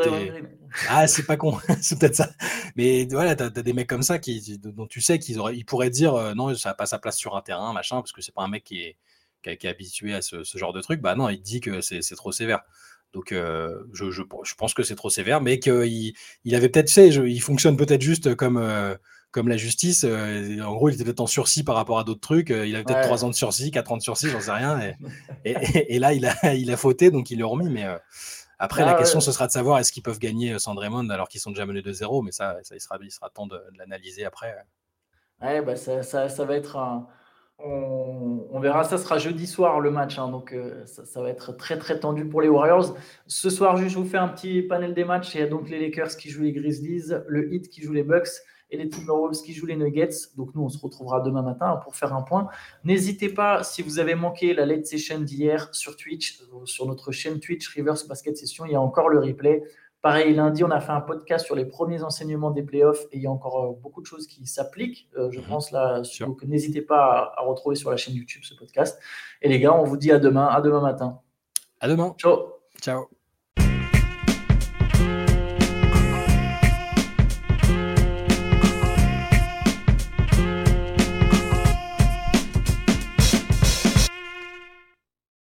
Ah, 0.88 1.06
c'est 1.06 1.24
pas 1.24 1.36
con, 1.36 1.58
c'est 1.80 1.98
peut-être 1.98 2.16
ça. 2.16 2.30
Mais 2.76 3.06
voilà, 3.10 3.34
t'as 3.34 3.46
as 3.46 3.50
des 3.50 3.72
mecs 3.72 3.88
comme 3.88 4.02
ça 4.02 4.18
qui, 4.18 4.58
dont 4.58 4.86
tu 4.86 5.00
sais 5.00 5.18
qu'ils 5.18 5.40
ils 5.54 5.64
pourraient 5.64 5.90
dire 5.90 6.14
euh, 6.14 6.34
Non, 6.34 6.54
ça 6.54 6.70
n'a 6.70 6.74
pas 6.74 6.86
sa 6.86 6.98
place 6.98 7.16
sur 7.16 7.36
un 7.36 7.42
terrain, 7.42 7.72
machin, 7.72 7.96
parce 7.96 8.12
que 8.12 8.22
c'est 8.22 8.34
pas 8.34 8.42
un 8.42 8.48
mec 8.48 8.64
qui 8.64 8.82
est, 8.82 8.96
qui 9.42 9.66
est, 9.66 9.70
habitué 9.70 10.14
à 10.14 10.22
ce, 10.22 10.42
ce, 10.44 10.58
genre 10.58 10.72
de 10.72 10.80
truc. 10.80 11.00
Bah 11.00 11.14
non, 11.14 11.28
il 11.28 11.40
dit 11.40 11.60
que 11.60 11.80
c'est 11.80 12.00
trop 12.16 12.32
sévère. 12.32 12.60
Donc, 13.16 13.32
euh, 13.32 13.82
je, 13.94 14.10
je, 14.10 14.22
pense 14.58 14.74
que 14.74 14.82
c'est 14.82 14.94
trop 14.94 15.08
sévère, 15.08 15.40
mais 15.40 15.58
qu'il 15.58 16.12
il 16.44 16.54
avait 16.54 16.68
peut-être 16.68 16.90
fait, 16.90 17.08
il 17.08 17.40
fonctionne 17.40 17.78
peut-être 17.78 18.02
juste 18.02 18.34
comme, 18.34 18.58
euh, 18.58 18.94
comme 19.30 19.48
la 19.48 19.56
justice. 19.56 20.04
Euh, 20.06 20.60
en 20.60 20.74
gros, 20.74 20.90
il 20.90 20.96
était 20.96 21.04
peut-être 21.04 21.20
en 21.20 21.26
sursis 21.26 21.64
par 21.64 21.76
rapport 21.76 21.98
à 21.98 22.04
d'autres 22.04 22.20
trucs. 22.20 22.50
il 22.50 22.74
avait 22.74 22.84
peut-être 22.84 23.06
3 23.06 23.24
ans 23.24 23.30
de 23.30 23.34
sursis, 23.34 23.70
4 23.70 23.92
ans 23.92 23.96
de 23.96 24.02
sursis, 24.02 24.28
j'en 24.28 24.42
sais 24.42 24.50
rien. 24.50 24.94
Et, 25.46 25.98
là, 25.98 26.12
il 26.12 26.26
a, 26.26 26.34
il 26.54 26.70
a 26.70 26.76
fauté, 26.76 27.10
donc 27.10 27.30
il 27.30 27.38
l'a 27.38 27.46
remis. 27.46 27.70
Mais 27.70 27.86
après, 28.58 28.84
la 28.84 28.90
ah 28.90 28.98
question, 28.98 29.20
ce 29.20 29.32
sera 29.32 29.46
de 29.46 29.52
savoir 29.52 29.78
est-ce 29.78 29.92
qu'ils 29.92 30.02
peuvent 30.02 30.18
gagner 30.18 30.58
sans 30.58 30.74
Draymond 30.74 31.08
alors 31.08 31.30
qu'ils 31.30 31.40
sont 31.40 31.52
déjà 31.52 31.64
menés 31.64 31.80
de 31.80 31.92
0 31.92 32.20
Mais 32.20 32.32
ça, 32.32 32.58
ça 32.64 32.74
il, 32.74 32.82
sera, 32.82 32.98
il 33.00 33.10
sera 33.10 33.30
temps 33.30 33.46
de, 33.46 33.58
l'analyser 33.78 34.26
après. 34.26 34.54
Ouais, 35.40 35.62
bah 35.62 35.76
ça, 35.76 36.02
ça, 36.02 36.28
ça, 36.28 36.44
va 36.44 36.54
être 36.54 36.76
un 36.76 37.06
on, 37.58 38.60
verra, 38.60 38.84
ça 38.84 38.98
sera 38.98 39.18
jeudi 39.18 39.46
soir 39.46 39.80
le 39.80 39.90
match, 39.90 40.18
hein, 40.18 40.28
donc 40.28 40.52
euh, 40.52 40.84
ça, 40.86 41.22
va 41.22 41.30
être 41.30 41.52
très 41.56 41.78
très 41.78 41.98
tendu 41.98 42.26
pour 42.26 42.42
les 42.42 42.48
Warriors. 42.48 42.96
Ce 43.26 43.50
soir, 43.50 43.76
je 43.76 43.96
vous 43.96 44.04
fais 44.04 44.18
un 44.18 44.28
petit 44.28 44.62
panel 44.62 44.94
des 44.94 45.04
matchs. 45.04 45.34
Il 45.34 45.40
y 45.40 45.42
a 45.42 45.46
donc 45.46 45.68
les 45.68 45.80
Lakers 45.80 46.16
qui 46.16 46.30
jouent 46.30 46.42
les 46.42 46.52
Grizzlies, 46.52 47.12
le 47.26 47.52
Heat 47.52 47.68
qui 47.68 47.82
joue 47.82 47.92
les 47.92 48.02
Bucks 48.02 48.28
et 48.70 48.76
les 48.76 48.88
Timberwolves 48.88 49.42
qui 49.42 49.54
jouent 49.54 49.66
les 49.66 49.76
Nuggets. 49.76 50.28
Donc 50.36 50.54
nous, 50.54 50.62
on 50.62 50.68
se 50.68 50.78
retrouvera 50.78 51.20
demain 51.20 51.42
matin 51.42 51.80
pour 51.84 51.96
faire 51.96 52.14
un 52.14 52.22
point. 52.22 52.48
N'hésitez 52.84 53.28
pas, 53.28 53.62
si 53.62 53.82
vous 53.82 53.98
avez 53.98 54.14
manqué 54.14 54.54
la 54.54 54.66
late 54.66 54.86
session 54.86 55.20
d'hier 55.20 55.68
sur 55.72 55.96
Twitch, 55.96 56.40
euh, 56.40 56.66
sur 56.66 56.86
notre 56.86 57.12
chaîne 57.12 57.40
Twitch 57.40 57.74
Reverse 57.74 58.06
Basket 58.06 58.36
Session, 58.36 58.66
il 58.66 58.72
y 58.72 58.76
a 58.76 58.80
encore 58.80 59.08
le 59.08 59.20
replay. 59.20 59.62
Pareil, 60.06 60.34
lundi, 60.34 60.62
on 60.62 60.70
a 60.70 60.78
fait 60.78 60.92
un 60.92 61.00
podcast 61.00 61.44
sur 61.44 61.56
les 61.56 61.64
premiers 61.64 62.04
enseignements 62.04 62.52
des 62.52 62.62
playoffs 62.62 63.06
et 63.10 63.16
il 63.16 63.22
y 63.22 63.26
a 63.26 63.30
encore 63.32 63.64
euh, 63.64 63.72
beaucoup 63.82 64.00
de 64.00 64.06
choses 64.06 64.28
qui 64.28 64.46
s'appliquent, 64.46 65.08
euh, 65.16 65.32
je 65.32 65.40
mhm. 65.40 65.46
pense 65.46 65.72
là. 65.72 66.00
Donc 66.20 66.44
n'hésitez 66.44 66.80
pas 66.80 67.34
à, 67.36 67.42
retrouver 67.42 67.74
sur 67.74 67.90
la 67.90 67.96
chaîne 67.96 68.14
YouTube 68.14 68.42
ce 68.44 68.54
podcast. 68.54 69.00
Et 69.42 69.48
les 69.48 69.58
gars, 69.58 69.74
on 69.74 69.82
vous 69.82 69.96
dit 69.96 70.12
à 70.12 70.20
demain, 70.20 70.46
à 70.46 70.60
demain 70.60 70.80
matin. 70.80 71.18
À 71.80 71.88
demain. 71.88 72.14
Ciao. 72.18 72.52
Ciao. 72.80 73.15